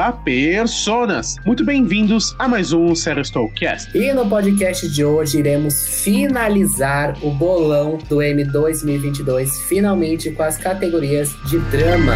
Olá, 0.00 0.12
personas! 0.12 1.36
Muito 1.44 1.62
bem-vindos 1.62 2.34
a 2.38 2.48
mais 2.48 2.72
um 2.72 2.94
Serestolcast. 2.94 3.94
E 3.94 4.10
no 4.14 4.26
podcast 4.26 4.88
de 4.88 5.04
hoje 5.04 5.40
iremos 5.40 6.02
finalizar 6.02 7.22
o 7.22 7.30
bolão 7.30 7.98
do 8.08 8.22
M 8.22 8.42
2022, 8.42 9.60
finalmente 9.64 10.30
com 10.30 10.42
as 10.42 10.56
categorias 10.56 11.28
de 11.50 11.58
drama. 11.58 12.14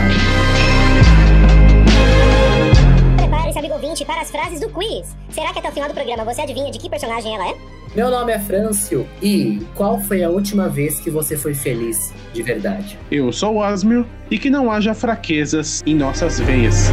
Prepare-se, 3.19 3.59
amigo 3.59 3.75
ouvinte, 3.75 4.03
para 4.07 4.23
as 4.23 4.31
frases 4.31 4.61
do 4.61 4.71
quiz. 4.71 5.15
Será 5.29 5.53
que 5.53 5.59
até 5.59 5.69
o 5.69 5.73
final 5.73 5.91
do 5.91 5.95
programa 5.95 6.25
você 6.25 6.41
adivinha 6.41 6.73
de 6.73 6.79
que 6.79 6.89
personagem 6.89 7.35
ela 7.35 7.51
é? 7.51 7.84
Meu 7.95 8.11
nome 8.11 8.33
é 8.33 8.41
Frâncio 8.41 9.07
e 9.23 9.65
qual 9.77 10.01
foi 10.01 10.25
a 10.25 10.29
última 10.29 10.69
vez 10.69 10.99
que 10.99 11.11
você 11.11 11.37
foi 11.37 11.55
feliz 11.55 12.13
de 12.33 12.43
verdade? 12.43 12.99
Eu 13.09 13.31
sou 13.31 13.55
o 13.55 13.63
Asmio 13.63 14.05
e 14.29 14.37
que 14.37 14.51
não 14.51 14.69
haja 14.69 14.95
fraquezas 14.95 15.81
em 15.87 15.95
nossas 15.95 16.41
veias. 16.41 16.91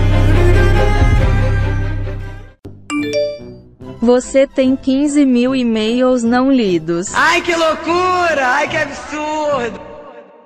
Você 4.00 4.46
tem 4.46 4.75
15 4.75 5.25
mil 5.25 5.55
e-mails 5.55 6.21
não 6.21 6.51
lidos. 6.51 7.07
Ai, 7.15 7.41
que 7.41 7.55
loucura! 7.55 8.47
Ai, 8.47 8.69
que 8.69 8.77
absurdo! 8.77 9.90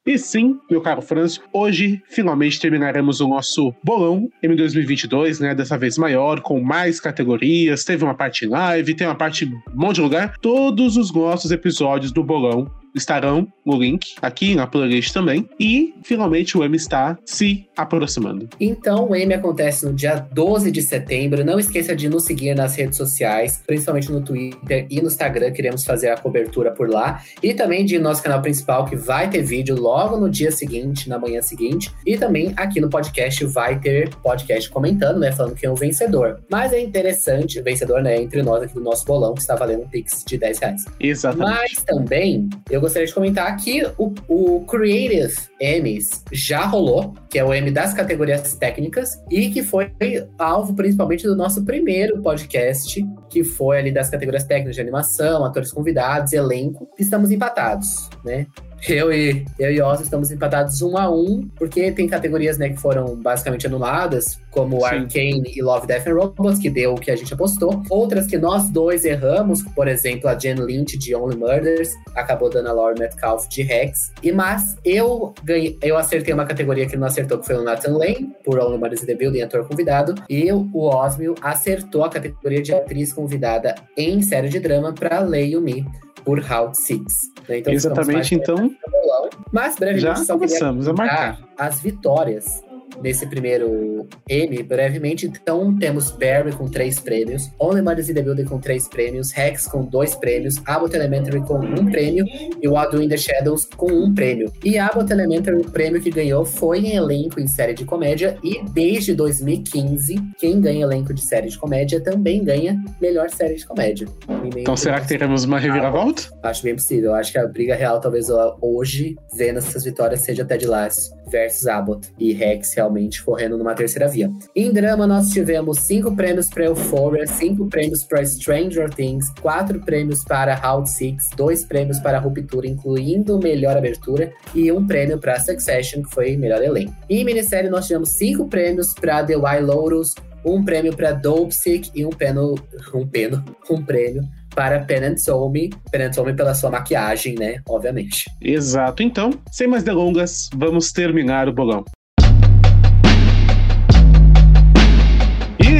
E 0.05 0.19
sim, 0.19 0.59
meu 0.69 0.81
caro 0.81 1.01
Franço, 1.01 1.41
hoje 1.51 1.99
finalmente 2.07 2.59
terminaremos 2.59 3.21
o 3.21 3.27
nosso 3.27 3.73
bolão 3.83 4.29
M 4.43 4.55
2022, 4.55 5.39
né? 5.39 5.55
Dessa 5.55 5.79
vez 5.79 5.97
maior, 5.97 6.41
com 6.41 6.61
mais 6.61 6.99
categorias. 6.99 7.83
Teve 7.83 8.03
uma 8.03 8.13
parte 8.13 8.45
live, 8.45 8.93
tem 8.93 9.07
uma 9.07 9.15
parte 9.15 9.45
um 9.45 9.61
monte 9.73 9.95
de 9.95 10.01
lugar. 10.01 10.37
Todos 10.37 10.95
os 10.95 11.11
nossos 11.11 11.49
episódios 11.49 12.11
do 12.11 12.23
bolão 12.23 12.69
estarão 12.95 13.47
no 13.65 13.77
link 13.77 14.15
aqui 14.21 14.55
na 14.55 14.65
playlist 14.65 15.13
também. 15.13 15.47
E 15.59 15.93
finalmente 16.03 16.57
o 16.57 16.63
M 16.63 16.75
está 16.75 17.17
se 17.25 17.67
aproximando. 17.75 18.47
Então, 18.59 19.09
o 19.09 19.15
M 19.15 19.33
acontece 19.33 19.85
no 19.85 19.93
dia 19.93 20.15
12 20.15 20.71
de 20.71 20.81
setembro. 20.81 21.43
Não 21.43 21.59
esqueça 21.59 21.95
de 21.95 22.07
nos 22.07 22.25
seguir 22.25 22.55
nas 22.55 22.75
redes 22.75 22.97
sociais, 22.97 23.61
principalmente 23.65 24.11
no 24.11 24.21
Twitter 24.21 24.87
e 24.89 25.01
no 25.01 25.07
Instagram. 25.07 25.51
Queremos 25.51 25.83
fazer 25.83 26.09
a 26.09 26.17
cobertura 26.17 26.71
por 26.71 26.89
lá. 26.89 27.21
E 27.43 27.53
também 27.53 27.85
de 27.85 27.99
nosso 27.99 28.23
canal 28.23 28.41
principal, 28.41 28.85
que 28.85 28.95
vai 28.95 29.29
ter 29.29 29.41
vídeo 29.41 29.75
logo 29.75 30.17
no 30.17 30.29
dia 30.29 30.51
seguinte, 30.51 31.09
na 31.09 31.19
manhã 31.19 31.41
seguinte. 31.41 31.91
E 32.05 32.17
também 32.17 32.53
aqui 32.55 32.79
no 32.79 32.89
podcast 32.89 33.43
vai 33.45 33.79
ter 33.79 34.09
podcast 34.17 34.69
comentando, 34.69 35.19
né? 35.19 35.31
Falando 35.31 35.55
quem 35.55 35.67
é 35.67 35.71
o 35.71 35.75
vencedor. 35.75 36.39
Mas 36.49 36.71
é 36.71 36.79
interessante, 36.79 37.59
o 37.59 37.63
vencedor, 37.63 38.01
né? 38.01 38.21
Entre 38.21 38.41
nós 38.41 38.63
aqui 38.63 38.73
do 38.73 38.81
nosso 38.81 39.05
bolão, 39.05 39.33
que 39.33 39.41
está 39.41 39.55
valendo 39.55 39.83
um 39.83 39.87
Pix 39.87 40.23
de 40.25 40.37
10 40.37 40.59
reais. 40.59 40.85
Exatamente. 40.99 41.49
Mas 41.49 41.83
também, 41.83 42.49
eu 42.69 42.84
gostaria 42.85 43.07
de 43.07 43.13
comentar 43.13 43.55
que 43.57 43.83
o, 43.97 44.13
o 44.27 44.65
Creative 44.65 45.33
Emmys 45.59 46.23
já 46.31 46.65
rolou, 46.65 47.13
que 47.29 47.39
é 47.39 47.43
o 47.43 47.53
Emmy 47.53 47.71
das 47.71 47.93
categorias 47.93 48.53
técnicas, 48.53 49.09
e 49.29 49.49
que 49.49 49.63
foi 49.63 49.91
alvo 50.37 50.73
principalmente 50.73 51.23
do 51.23 51.35
nosso 51.35 51.65
primeiro 51.65 52.21
podcast, 52.21 53.03
que 53.29 53.43
foi 53.43 53.79
ali 53.79 53.91
das 53.91 54.09
categorias 54.09 54.43
técnicas 54.43 54.75
de 54.75 54.81
animação, 54.81 55.43
atores 55.43 55.71
convidados, 55.71 56.31
elenco. 56.33 56.87
Estamos 56.97 57.31
empatados, 57.31 58.09
né? 58.23 58.45
Eu 58.87 59.11
e, 59.11 59.45
eu 59.57 59.71
e 59.71 59.81
Oz 59.81 60.01
estamos 60.01 60.31
empatados 60.31 60.81
um 60.81 60.97
a 60.97 61.09
um, 61.09 61.47
porque 61.55 61.91
tem 61.91 62.07
categorias 62.07 62.57
né, 62.57 62.69
que 62.69 62.77
foram 62.77 63.15
basicamente 63.15 63.65
anuladas, 63.65 64.39
como 64.51 64.79
Sim. 64.79 64.85
Arcane 64.85 65.53
e 65.55 65.61
Love, 65.61 65.87
Death 65.87 66.07
and 66.07 66.13
Robots, 66.13 66.59
que 66.59 66.69
deu 66.69 66.93
o 66.93 66.99
que 66.99 67.09
a 67.09 67.15
gente 67.15 67.33
apostou. 67.33 67.81
Outras 67.89 68.27
que 68.27 68.37
nós 68.37 68.69
dois 68.69 69.03
erramos, 69.03 69.63
por 69.63 69.87
exemplo, 69.87 70.29
a 70.29 70.37
Jen 70.37 70.55
Lynch 70.55 70.97
de 70.97 71.15
Only 71.15 71.35
Murders, 71.35 71.93
acabou 72.15 72.49
dando 72.49 72.69
a 72.69 72.73
Laurie 72.73 72.99
Metcalf 72.99 73.47
de 73.47 73.63
Rex. 73.63 74.11
E 74.21 74.31
mas 74.31 74.77
eu 74.85 75.33
ganhei, 75.43 75.77
eu 75.81 75.97
acertei 75.97 76.33
uma 76.33 76.45
categoria 76.45 76.85
que 76.85 76.95
não 76.95 77.07
acertou, 77.07 77.39
que 77.39 77.45
foi 77.45 77.55
o 77.55 77.63
Nathan 77.63 77.97
Lane, 77.97 78.35
por 78.43 78.59
Only 78.59 78.77
Murders 78.77 79.03
in 79.03 79.07
the 79.07 79.15
Building, 79.15 79.41
ator 79.41 79.67
convidado. 79.67 80.15
E 80.29 80.51
o 80.51 80.69
Osmio 80.73 81.33
acertou 81.41 82.03
a 82.03 82.09
categoria 82.09 82.61
de 82.61 82.73
atriz 82.73 83.11
convidada 83.11 83.75
em 83.97 84.21
série 84.21 84.49
de 84.49 84.59
drama 84.59 84.93
para 84.93 85.19
Lei 85.19 85.53
Yumi 85.53 85.85
por 86.25 86.39
Route 86.39 86.77
6. 86.77 87.03
Né? 87.47 87.59
Então, 87.59 87.73
Exatamente, 87.73 88.35
então 88.35 88.55
bolão. 88.91 89.29
Mas 89.51 89.75
brevemente 89.75 90.01
já 90.01 90.15
só 90.15 90.33
começamos 90.33 90.87
a 90.87 90.93
marcar. 90.93 91.39
as 91.57 91.79
vitórias 91.79 92.63
nesse 93.01 93.25
primeiro 93.27 94.07
M, 94.29 94.63
brevemente. 94.63 95.27
Então, 95.27 95.77
temos 95.77 96.11
Barry 96.11 96.51
com 96.51 96.67
três 96.67 96.99
prêmios, 96.99 97.49
Only 97.59 97.81
Murders 97.81 98.09
in 98.09 98.13
the 98.13 98.21
Building 98.21 98.45
com 98.45 98.59
três 98.59 98.87
prêmios, 98.87 99.31
Rex 99.31 99.67
com 99.67 99.83
dois 99.83 100.15
prêmios, 100.15 100.55
Abbott 100.65 100.95
Elementary 100.95 101.41
com 101.41 101.59
um 101.59 101.85
prêmio 101.89 102.25
e 102.61 102.67
What 102.67 102.95
in 102.95 103.07
the 103.07 103.17
Shadows 103.17 103.65
com 103.75 103.91
um 103.91 104.13
prêmio. 104.13 104.51
E 104.63 104.77
Abbott 104.77 105.11
Elementary, 105.11 105.57
o 105.57 105.71
prêmio 105.71 106.01
que 106.01 106.09
ganhou 106.09 106.45
foi 106.45 106.79
em 106.79 106.95
elenco 106.95 107.39
em 107.39 107.47
série 107.47 107.73
de 107.73 107.85
comédia 107.85 108.37
e 108.43 108.63
desde 108.71 109.13
2015, 109.13 110.15
quem 110.37 110.59
ganha 110.59 110.83
elenco 110.83 111.13
de 111.13 111.21
série 111.21 111.49
de 111.49 111.57
comédia 111.57 111.99
também 112.01 112.43
ganha 112.43 112.81
melhor 113.01 113.29
série 113.29 113.55
de 113.55 113.65
comédia. 113.65 114.07
Então 114.55 114.75
será 114.75 114.99
que 114.99 115.07
teremos 115.07 115.43
uma 115.43 115.59
reviravolta? 115.59 116.23
Acho 116.43 116.63
bem 116.63 116.75
possível. 116.75 117.13
Acho 117.15 117.31
que 117.31 117.37
a 117.37 117.47
briga 117.47 117.75
real, 117.75 117.99
talvez 117.99 118.27
hoje, 118.61 119.15
vendo 119.35 119.57
essas 119.57 119.83
vitórias, 119.83 120.21
seja 120.21 120.45
Ted 120.45 120.65
Lasso 120.65 121.15
versus 121.27 121.67
Abbott 121.67 122.09
e 122.19 122.33
Rex 122.33 122.73
realmente 122.73 123.23
correndo 123.23 123.57
numa 123.57 123.73
terceira 123.73 124.07
via. 124.07 124.31
Em 124.55 124.71
drama, 124.71 125.07
nós 125.07 125.29
tivemos 125.29 125.79
cinco 125.79 126.15
prêmios 126.15 126.49
para 126.49 126.65
Euphoria, 126.65 127.27
cinco 127.27 127.67
prêmios 127.67 128.03
para 128.03 128.25
Stranger 128.25 128.89
Things, 128.93 129.29
quatro 129.41 129.79
prêmios 129.79 130.23
para 130.23 130.55
Round 130.55 130.89
Six, 130.89 131.29
dois 131.35 131.63
prêmios 131.65 131.99
para 131.99 132.19
Ruptura, 132.19 132.67
incluindo 132.67 133.39
melhor 133.39 133.77
abertura, 133.77 134.31
e 134.53 134.71
um 134.71 134.85
prêmio 134.85 135.17
para 135.19 135.39
Succession, 135.39 136.03
que 136.03 136.09
foi 136.13 136.37
melhor 136.37 136.61
elenco. 136.61 136.93
Em 137.09 137.23
minissérie, 137.23 137.69
nós 137.69 137.87
tivemos 137.87 138.09
cinco 138.11 138.47
prêmios 138.47 138.93
para 138.93 139.23
The 139.23 139.35
White 139.35 139.63
Lotus, 139.63 140.15
um 140.45 140.63
prêmio 140.63 140.95
para 140.95 141.11
Dopesick 141.11 141.89
e 141.95 142.05
um 142.05 142.11
peno, 142.11 142.55
um 142.93 143.07
peno, 143.07 143.43
um 143.69 143.83
prêmio 143.83 144.23
para 144.55 144.79
Penance 144.79 145.25
Soul-Me, 145.25 145.69
Penance 145.91 146.15
Soul-Me 146.15 146.33
pela 146.33 146.55
sua 146.55 146.71
maquiagem, 146.71 147.35
né? 147.35 147.61
Obviamente. 147.67 148.25
Exato. 148.41 149.03
Então, 149.03 149.31
sem 149.51 149.67
mais 149.67 149.83
delongas, 149.83 150.49
vamos 150.55 150.91
terminar 150.91 151.47
o 151.47 151.53
bolão. 151.53 151.83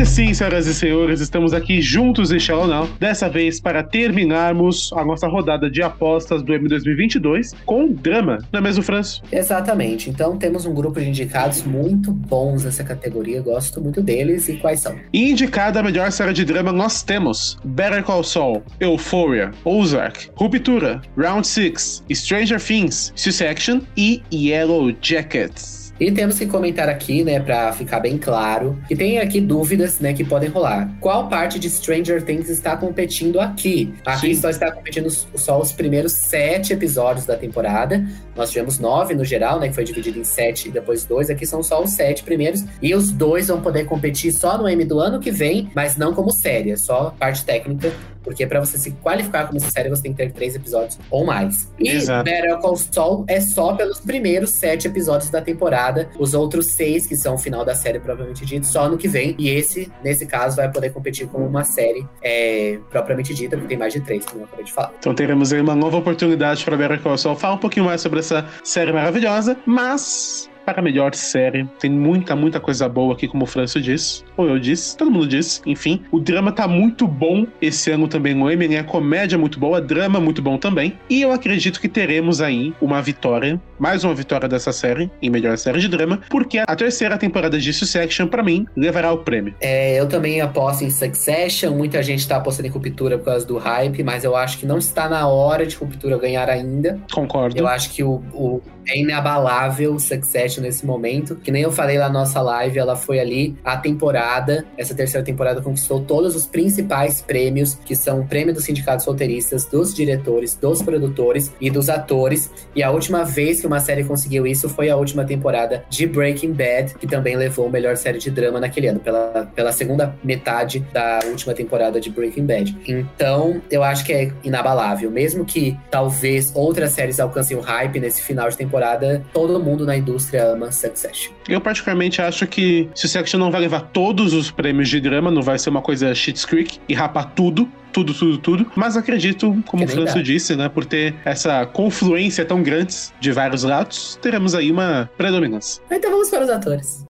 E 0.06 0.08
sim, 0.08 0.32
senhoras 0.36 0.68
e 0.68 0.74
senhores, 0.76 1.20
estamos 1.20 1.52
aqui 1.52 1.82
juntos 1.82 2.32
em 2.32 2.38
Now, 2.68 2.88
dessa 3.00 3.28
vez 3.28 3.60
para 3.60 3.82
terminarmos 3.82 4.94
a 4.94 5.04
nossa 5.04 5.28
rodada 5.28 5.68
de 5.68 5.82
apostas 5.82 6.44
do 6.44 6.54
M 6.54 6.70
2022 6.70 7.54
com 7.66 7.92
drama, 7.92 8.38
não 8.54 8.60
é 8.60 8.62
mesmo, 8.62 8.84
Franço? 8.84 9.24
Exatamente. 9.32 10.12
Então 10.12 10.38
temos 10.38 10.68
um 10.68 10.76
grupo 10.76 11.00
de 11.00 11.10
indicados 11.10 11.64
muito 11.64 12.12
bons 12.12 12.66
nessa 12.66 12.84
categoria, 12.84 13.42
gosto 13.42 13.82
muito 13.82 14.00
deles. 14.00 14.48
E 14.48 14.58
quais 14.58 14.82
são? 14.82 14.96
E 15.12 15.32
indicada 15.32 15.80
a 15.80 15.84
melhor 15.84 16.12
série 16.12 16.34
de 16.34 16.46
drama, 16.46 16.72
nós 16.72 17.02
temos 17.02 17.58
Better 17.66 18.04
Call 18.04 18.24
Saul, 18.24 18.62
Euphoria, 18.80 19.50
Ozark, 19.64 20.30
Ruptura, 20.36 21.02
Round 21.18 21.48
6, 21.48 22.04
Stranger 22.12 22.62
Things, 22.62 23.12
Succession 23.16 23.82
e 23.98 24.22
Yellow 24.32 24.94
Jackets. 25.02 25.85
E 26.00 26.12
temos 26.12 26.38
que 26.38 26.46
comentar 26.46 26.90
aqui, 26.90 27.24
né, 27.24 27.40
pra 27.40 27.72
ficar 27.72 28.00
bem 28.02 28.18
claro, 28.18 28.78
que 28.88 28.96
tem 28.96 29.20
aqui 29.20 29.40
dúvidas, 29.40 30.00
né, 30.00 30.14
que 30.14 30.26
podem 30.26 30.50
rolar. 30.50 30.90
Qual 31.00 31.30
parte 31.30 31.58
de 31.58 31.70
Stranger 31.70 32.22
Things 32.22 32.50
está 32.50 32.76
competindo 32.76 33.40
aqui? 33.40 33.94
Aqui 34.06 34.36
Sim. 34.36 34.42
só 34.42 34.50
está 34.50 34.72
competindo 34.72 35.10
só 35.10 35.60
os 35.60 35.72
primeiros 35.72 36.12
sete 36.12 36.74
episódios 36.74 37.26
da 37.26 37.38
temporada. 37.38 38.06
Nós 38.36 38.52
tivemos 38.52 38.78
nove 38.78 39.14
no 39.14 39.24
geral, 39.24 39.60
né, 39.60 39.70
que 39.70 39.76
foi 39.76 39.86
dividido 39.86 40.20
em 40.20 40.24
sete 40.24 40.68
e 40.68 40.72
depois 40.72 41.06
dois. 41.06 41.30
Aqui 41.30 41.46
são 41.46 41.64
só 41.64 41.82
os 41.82 41.92
sete 41.92 42.24
primeiros. 42.24 42.64
E 42.82 42.94
os 42.94 43.12
dois 43.12 43.48
vão 43.48 43.62
poder 43.62 43.86
competir 43.86 44.34
só 44.34 44.58
no 44.58 44.68
M 44.68 44.84
do 44.84 45.00
ano 45.00 45.20
que 45.20 45.32
vem, 45.32 45.70
mas 45.74 45.96
não 45.96 46.14
como 46.14 46.30
série, 46.30 46.72
é 46.72 46.78
só 46.78 47.16
parte 47.18 47.46
técnica. 47.46 47.94
Porque 48.26 48.46
pra 48.46 48.60
você 48.60 48.78
se 48.78 48.92
qualificar 48.92 49.48
como 49.48 49.60
série, 49.60 49.90
você 49.90 50.02
tem 50.02 50.12
que 50.12 50.18
ter 50.18 50.32
três 50.34 50.56
episódios 50.56 51.00
ou 51.10 51.26
mais. 51.26 51.72
E 51.80 51.90
Exato. 51.90 52.26
Better 52.26 52.58
Call 52.58 52.76
Saul 52.76 53.24
é 53.28 53.40
só 53.40 53.74
pelos 53.74 54.00
primeiros 54.00 54.50
sete 54.50 54.88
episódios 54.88 55.30
da 55.30 55.42
temporada. 55.42 56.10
Os 56.20 56.34
outros 56.34 56.66
seis, 56.66 57.06
que 57.06 57.16
são 57.16 57.36
o 57.36 57.38
final 57.38 57.64
da 57.64 57.76
série 57.76 58.00
propriamente 58.00 58.46
dito, 58.46 58.66
só 58.66 58.90
no 58.90 58.98
que 58.98 59.08
vem. 59.08 59.36
E 59.38 59.50
esse, 59.50 59.92
nesse 60.04 60.26
caso, 60.26 60.56
vai 60.58 60.70
poder 60.72 60.92
competir 60.92 61.28
como 61.28 61.46
uma 61.46 61.64
série 61.64 62.06
é, 62.22 62.80
propriamente 62.90 63.34
dita, 63.34 63.56
porque 63.56 63.70
tem 63.70 63.78
mais 63.78 63.94
de 63.94 64.02
três, 64.02 64.26
como 64.26 64.42
eu 64.42 64.46
acabei 64.46 64.66
de 64.66 64.74
falar. 64.74 64.92
Então 65.00 65.14
teremos 65.14 65.54
aí 65.54 65.62
uma 65.62 65.76
nova 65.76 65.98
oportunidade 65.98 66.66
para 66.66 66.76
Better 66.76 67.02
Call 67.02 67.18
Saul 67.18 67.36
falar 67.36 67.54
um 67.54 67.60
pouquinho 67.60 67.86
mais 67.86 68.02
sobre 68.02 68.20
essa 68.20 68.46
série 68.64 68.92
maravilhosa, 68.92 69.56
mas 69.66 70.50
para 70.66 70.80
a 70.80 70.84
melhor 70.84 71.14
série, 71.14 71.66
tem 71.80 71.92
muita, 71.92 72.36
muita 72.36 72.60
coisa 72.60 72.90
boa 72.90 73.14
aqui, 73.14 73.28
como 73.28 73.44
o 73.44 73.48
Franço 73.48 73.80
disse, 73.80 74.24
ou 74.36 74.48
eu 74.48 74.60
disse, 74.60 74.98
todo 74.98 75.12
mundo 75.12 75.28
disse, 75.28 75.62
enfim. 75.66 76.02
O 76.12 76.20
drama 76.20 76.52
tá 76.52 76.68
muito 76.68 77.08
bom 77.08 77.46
esse 77.62 77.92
ano 77.92 78.08
também 78.08 78.34
no 78.34 78.52
Emmy, 78.52 78.68
né? 78.68 78.80
A 78.80 78.84
comédia 78.84 79.36
é 79.36 79.38
muito 79.38 79.60
boa, 79.60 79.80
drama 79.80 80.20
muito 80.20 80.42
bom 80.42 80.58
também. 80.58 80.98
E 81.10 81.22
eu 81.22 81.32
acredito 81.32 81.80
que 81.80 81.88
teremos 81.88 82.42
aí 82.42 82.74
uma 82.82 83.02
vitória 83.02 83.62
mais 83.80 84.04
uma 84.04 84.14
vitória 84.14 84.48
dessa 84.48 84.72
série, 84.72 85.10
em 85.22 85.30
melhor 85.30 85.58
série 85.58 85.80
de 85.80 85.88
drama, 85.88 86.22
porque 86.30 86.60
a 86.60 86.76
terceira 86.76 87.18
temporada 87.18 87.58
de 87.60 87.74
Succession, 87.74 88.28
pra 88.28 88.44
mim, 88.44 88.66
levará 88.76 89.12
o 89.12 89.20
prêmio. 89.20 89.54
É, 89.62 90.00
eu 90.00 90.08
também 90.08 90.42
aposto 90.42 90.84
em 90.84 90.90
Succession. 90.90 91.72
Muita 91.76 92.02
gente 92.04 92.28
tá 92.28 92.38
apostando 92.38 92.68
em 92.68 92.72
Ruptura 92.72 93.18
por 93.18 93.26
causa 93.26 93.46
do 93.46 93.58
hype, 93.58 94.04
mas 94.04 94.24
eu 94.24 94.36
acho 94.36 94.58
que 94.58 94.66
não 94.66 94.78
está 94.78 95.08
na 95.10 95.28
hora 95.28 95.66
de 95.66 95.76
Ruptura 95.76 96.18
ganhar 96.18 96.50
ainda. 96.50 97.00
Concordo. 97.12 97.58
Eu 97.58 97.68
acho 97.68 97.90
que 97.92 98.04
o, 98.04 98.22
o- 98.34 98.62
é 98.88 99.00
inabalável 99.00 99.96
o 99.96 100.00
Succession 100.00 100.62
nesse 100.62 100.86
momento. 100.86 101.36
Que 101.38 101.50
nem 101.52 101.64
eu 101.64 101.72
falei 101.72 101.98
lá 101.98 102.08
na 102.08 102.20
nossa 102.20 102.40
live, 102.42 102.78
ela 102.78 102.96
foi 102.96 103.20
ali 103.20 103.56
a 103.64 103.76
temporada. 103.78 104.64
Essa 104.78 104.94
terceira 104.94 105.26
temporada 105.26 105.60
conquistou 105.62 106.02
todos 106.02 106.36
os 106.36 106.46
principais 106.46 107.20
prêmios, 107.22 107.74
que 107.84 107.96
são 107.96 108.20
o 108.22 108.28
prêmio 108.28 108.54
dos 108.54 108.64
sindicatos 108.64 109.06
roteiristas, 109.06 109.66
dos 109.66 109.94
diretores, 109.94 110.56
dos 110.56 110.84
produtores 110.84 111.52
e 111.60 111.70
dos 111.72 111.90
atores. 111.90 112.52
E 112.76 112.84
a 112.84 112.92
última 112.92 113.24
vez 113.24 113.60
que 113.66 113.68
uma 113.68 113.80
série 113.80 114.04
conseguiu 114.04 114.46
isso 114.46 114.70
foi 114.70 114.92
a 114.92 114.96
última 114.96 115.26
temporada 115.26 115.84
de 115.90 116.06
Breaking 116.06 116.54
Bad, 116.54 116.94
que 117.00 117.08
também 117.08 117.36
levou 117.36 117.68
a 117.68 117.70
melhor 117.70 117.98
série 117.98 118.20
de 118.20 118.30
drama 118.30 118.60
naquele 118.60 118.88
ano, 118.88 119.00
pela, 119.00 119.50
pela 119.56 119.72
segunda 119.72 120.16
metade 120.24 120.86
da 120.94 121.20
última 121.26 121.54
temporada 121.56 122.00
de 122.00 122.12
Breaking 122.12 122.46
Bad. 122.46 122.78
Então, 122.88 123.60
eu 123.72 123.84
acho 123.84 124.06
que 124.06 124.14
é 124.14 124.32
inabalável. 124.44 125.10
Mesmo 125.10 125.44
que 125.44 125.76
talvez 125.90 126.52
outras 126.54 126.92
séries 126.92 127.20
alcancem 127.20 127.58
o 127.58 127.62
hype 127.62 128.00
nesse 128.00 128.22
final 128.22 128.48
de 128.50 128.56
temporada, 128.56 129.24
todo 129.34 129.60
mundo 129.60 129.84
na 129.86 129.98
indústria 129.98 130.46
ama 130.46 130.72
Succession. 130.72 131.34
Eu 131.50 131.60
particularmente 131.60 132.22
acho 132.22 132.46
que 132.46 132.88
Succession 132.94 133.40
não 133.40 133.50
vai 133.50 133.62
levar 133.62 133.82
todos 133.82 134.34
os 134.34 134.52
prêmios 134.52 134.90
de 134.90 135.02
drama, 135.02 135.32
não 135.32 135.42
vai 135.42 135.58
ser 135.58 135.72
uma 135.72 135.82
coisa 135.82 136.14
Shit's 136.14 136.46
Creek 136.46 136.80
e 136.88 136.94
rapar 136.94 137.32
tudo, 137.34 137.68
tudo, 137.96 138.14
tudo, 138.14 138.38
tudo. 138.38 138.72
Mas 138.76 138.98
acredito, 138.98 139.64
como 139.66 139.86
o 139.86 139.88
Franço 139.88 140.22
disse, 140.22 140.54
né, 140.54 140.68
por 140.68 140.84
ter 140.84 141.16
essa 141.24 141.66
confluência 141.66 142.44
tão 142.44 142.62
grande 142.62 142.94
de 143.22 143.32
vários 143.32 143.64
lados, 143.64 144.20
teremos 144.22 144.54
aí 144.54 144.70
uma 144.70 145.10
predominância. 145.16 145.82
Então 145.90 146.12
vamos 146.12 146.30
para 146.30 146.44
os 146.44 146.50
atores. 146.50 147.06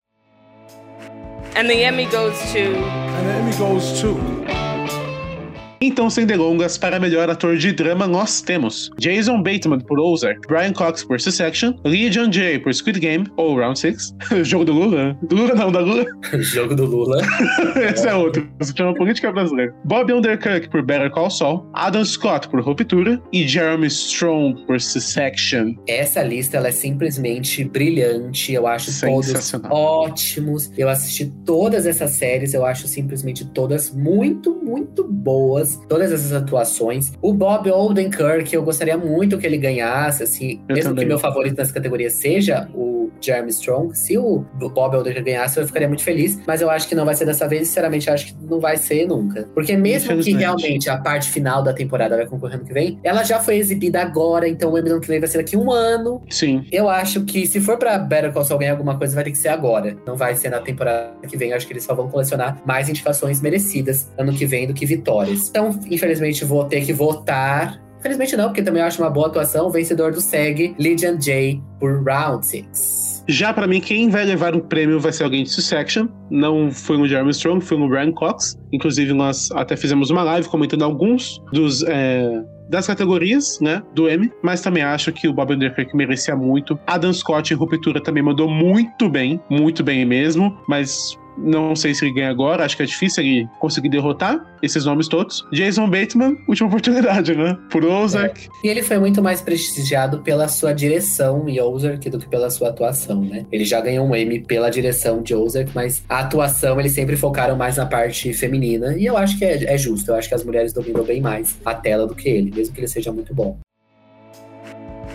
And 1.56 1.68
the 1.68 1.88
Emmy 1.88 2.06
goes 2.06 2.38
to. 2.52 2.60
And 2.60 3.26
the 3.26 3.40
Emmy 3.40 3.56
goes 3.58 4.00
to. 4.02 4.65
Então, 5.86 6.10
sem 6.10 6.26
delongas, 6.26 6.80
para 6.80 7.00
melhor 7.00 7.30
ator 7.30 7.58
de 7.58 7.72
drama, 7.72 8.08
nós 8.08 8.42
temos 8.42 8.90
Jason 8.98 9.44
Bateman 9.44 9.80
por 9.80 10.00
Ozark, 10.00 10.42
Brian 10.48 10.74
Cox 10.74 11.04
por 11.04 11.22
Succession, 11.22 11.76
Lee 11.86 12.10
John 12.10 12.32
Jay 12.32 12.58
por 12.58 12.74
Squid 12.74 13.00
Game, 13.00 13.28
ou 13.38 13.56
Round 13.56 13.78
6, 13.78 14.16
jogo 14.42 14.66
do 14.66 14.74
Lula. 14.74 15.16
Do 15.30 15.36
Lula 15.36 15.54
não, 15.54 15.72
da 15.72 15.80
Lula. 15.82 16.04
Jogo 16.42 16.76
do 16.76 16.86
Lula. 16.86 17.22
Esse 17.78 18.08
é 18.08 18.16
outro. 18.16 18.50
Se 18.62 18.74
chama 18.76 18.96
Política 18.96 19.32
Brasileira. 19.32 19.74
Bob 19.86 20.12
Underkirk 20.12 20.70
por 20.70 20.82
Better 20.82 21.12
Call 21.12 21.30
Saul, 21.30 21.70
Adam 21.74 22.04
Scott 22.04 22.50
por 22.50 22.62
Ruptura 22.62 23.22
e 23.32 23.48
Jeremy 23.48 23.88
Strong 23.88 24.66
por 24.66 24.82
Succession. 24.82 25.76
Essa 25.88 26.24
lista 26.24 26.58
ela 26.58 26.70
é 26.70 26.72
simplesmente 26.72 27.64
brilhante. 27.64 28.54
Eu 28.54 28.66
acho 28.66 28.92
todos 29.00 29.54
ótimos. 29.70 30.72
Eu 30.76 30.90
assisti 30.90 31.32
todas 31.46 31.86
essas 31.86 32.12
séries, 32.12 32.56
eu 32.56 32.66
acho 32.66 32.88
simplesmente 32.88 33.46
todas 33.46 33.92
muito, 33.92 34.56
muito 34.56 35.04
boas. 35.04 35.75
Todas 35.88 36.12
essas 36.12 36.34
atuações. 36.34 37.12
O 37.22 37.34
Bob 37.34 37.70
Odenkirk, 37.72 38.54
eu 38.54 38.64
gostaria 38.64 38.98
muito 38.98 39.38
que 39.38 39.46
ele 39.46 39.58
ganhasse, 39.58 40.24
assim, 40.24 40.62
Eu 40.68 40.76
mesmo 40.76 40.92
também. 40.92 41.06
que 41.06 41.10
meu 41.10 41.20
favorito 41.20 41.58
nessa 41.58 41.74
categoria 41.74 42.10
seja 42.10 42.68
o 42.74 43.10
Jeremy 43.22 43.50
Strong. 43.50 43.98
Se 43.98 44.18
o 44.18 44.46
Bob 44.54 44.96
Odenkirk 44.96 45.24
ganhasse, 45.24 45.60
eu 45.60 45.66
ficaria 45.66 45.88
muito 45.88 46.04
feliz. 46.04 46.40
Mas 46.46 46.62
eu 46.62 46.70
acho 46.70 46.88
que 46.88 46.96
não 46.96 47.06
vai 47.06 47.16
ser 47.16 47.26
dessa 47.26 47.48
vez. 47.48 47.68
Sinceramente, 47.68 48.10
acho 48.10 48.28
que 48.28 48.36
não 48.44 48.60
vai 48.60 48.78
ser 48.78 49.08
nunca. 49.08 49.48
Porque 49.54 49.76
mesmo 49.76 50.18
que 50.20 50.32
realmente 50.34 50.90
a 50.90 50.98
parte 50.98 51.30
final 51.30 51.64
da 51.64 51.74
temporada 51.74 52.16
vai 52.16 52.26
concorrer 52.26 52.56
ano 52.56 52.66
que 52.66 52.74
vem, 52.74 53.00
ela 53.04 53.24
já 53.24 53.40
foi 53.40 53.58
exibida 53.58 54.02
agora, 54.02 54.48
então 54.48 54.72
o 54.72 54.78
Emmy 54.78 54.90
ano 54.90 55.02
que 55.02 55.08
vem 55.08 55.20
vai 55.20 55.28
ser 55.28 55.38
daqui 55.40 55.58
um 55.58 55.72
ano. 55.72 56.22
Sim. 56.30 56.66
Eu 56.72 56.90
acho 56.90 57.24
que 57.24 57.46
se 57.48 57.60
for 57.60 57.78
pra 57.78 57.98
Better 57.98 58.32
Call 58.32 58.44
Saul 58.46 58.60
ganhar 58.60 58.72
alguma 58.72 58.98
coisa, 58.98 59.16
vai 59.16 59.24
ter 59.24 59.32
que 59.32 59.38
ser 59.38 59.50
agora. 59.50 59.98
Não 60.06 60.16
vai 60.16 60.36
ser 60.36 60.50
na 60.50 60.60
temporada 60.60 61.14
que 61.28 61.36
vem. 61.38 61.50
Eu 61.50 61.58
acho 61.58 61.66
que 61.68 61.74
eles 61.74 61.84
só 61.84 61.94
vão 61.94 62.10
colecionar 62.10 62.62
mais 62.66 62.90
indicações 62.90 63.42
merecidas 63.42 64.10
ano 64.18 64.34
que 64.34 64.46
vem 64.46 64.68
do 64.68 64.74
que 64.74 64.86
vitórias. 64.86 65.50
Então, 65.56 65.80
infelizmente, 65.90 66.44
vou 66.44 66.66
ter 66.66 66.86
que 66.86 66.92
votar. 66.92 67.82
Infelizmente 68.00 68.36
não, 68.36 68.50
porque 68.50 68.62
também 68.62 68.82
eu 68.82 68.88
acho 68.88 69.02
uma 69.02 69.10
boa 69.10 69.28
atuação. 69.28 69.68
O 69.68 69.70
vencedor 69.70 70.12
do 70.12 70.20
SEG, 70.20 70.76
Lydian 70.78 71.18
J, 71.18 71.62
por 71.80 72.04
Round 72.04 72.46
6. 72.46 73.24
Já 73.30 73.54
pra 73.54 73.66
mim, 73.66 73.80
quem 73.80 74.10
vai 74.10 74.26
levar 74.26 74.54
o 74.54 74.60
prêmio 74.60 75.00
vai 75.00 75.14
ser 75.14 75.24
alguém 75.24 75.44
de 75.44 75.50
Succession. 75.50 76.10
Não 76.30 76.70
foi 76.70 76.98
o 76.98 77.08
Jeremy 77.08 77.32
Strong, 77.32 77.64
foi 77.64 77.78
o 77.78 77.88
Brian 77.88 78.12
Cox. 78.12 78.58
Inclusive, 78.74 79.14
nós 79.14 79.50
até 79.54 79.78
fizemos 79.78 80.10
uma 80.10 80.24
live 80.24 80.50
comentando 80.50 80.84
alguns 80.84 81.42
dos. 81.54 81.82
é, 81.88 82.44
Das 82.70 82.86
categorias, 82.86 83.60
né, 83.62 83.82
do 83.94 84.10
M, 84.10 84.30
mas 84.44 84.60
também 84.60 84.84
acho 84.84 85.14
que 85.14 85.28
o 85.28 85.34
Bob 85.34 85.54
Underkirk 85.54 85.96
merecia 85.96 86.36
muito. 86.36 86.78
Adam 86.86 87.14
Scott 87.14 87.54
em 87.54 87.56
Ruptura 87.56 88.04
também 88.04 88.22
mandou 88.22 88.50
muito 88.50 89.08
bem, 89.08 89.40
muito 89.50 89.84
bem 89.84 90.04
mesmo, 90.04 90.56
mas 90.68 91.16
não 91.38 91.76
sei 91.76 91.94
se 91.94 92.06
ele 92.06 92.14
ganha 92.14 92.30
agora, 92.30 92.64
acho 92.64 92.78
que 92.78 92.84
é 92.84 92.86
difícil 92.86 93.24
ele 93.24 93.48
conseguir 93.60 93.90
derrotar 93.90 94.44
esses 94.62 94.86
nomes 94.86 95.08
todos. 95.08 95.46
Jason 95.52 95.90
Bateman, 95.90 96.38
última 96.48 96.68
oportunidade, 96.70 97.36
né? 97.36 97.58
Por 97.70 97.84
Ozark. 97.84 98.48
E 98.64 98.68
ele 98.68 98.82
foi 98.82 98.98
muito 99.00 99.22
mais 99.22 99.42
prestigiado 99.42 100.20
pela 100.20 100.48
sua 100.48 100.74
direção 100.74 101.48
em 101.48 101.60
Ozark 101.60 102.10
do 102.10 102.20
que 102.20 102.28
pela 102.28 102.50
sua 102.50 102.70
atuação, 102.70 103.22
né? 103.22 103.46
Ele 103.52 103.66
já 103.66 103.82
ganhou 103.82 104.08
um 104.08 104.16
Emmy 104.16 104.40
pela 104.40 104.70
direção 104.70 105.22
de 105.22 105.36
Ozark, 105.36 105.72
mas 105.74 106.04
a 106.10 106.20
atuação 106.20 106.80
eles 106.80 106.94
sempre 106.94 107.16
focaram 107.16 107.56
mais 107.56 107.78
na 107.78 107.86
parte 107.86 108.34
feminina. 108.34 108.96
E 108.98 109.06
eu 109.06 109.18
acho 109.18 109.38
que 109.38 109.46
é, 109.46 109.74
é 109.74 109.78
justo. 109.78 110.12
Eu 110.12 110.16
acho 110.16 110.28
que 110.28 110.36
as 110.36 110.44
mulheres 110.44 110.74
dominam 110.74 111.04
bem 111.04 111.22
mais 111.22 111.58
a 111.66 111.74
tela 111.74 112.08
do 112.08 112.16
que 112.16 112.30
ele, 112.30 112.52
mesmo 112.52 112.74
que 112.74 112.80
ele 112.80 112.88
seja 112.88 113.12
muito 113.12 113.34
bom. 113.34 113.58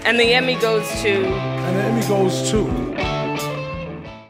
And 0.07 0.17
the 0.17 0.39
Emmy 0.39 0.55
goes 0.55 0.89
to. 1.03 1.09
And 1.09 1.75
the 1.77 1.89
Emmy 1.89 2.07
goes 2.07 2.51
to. 2.51 3.10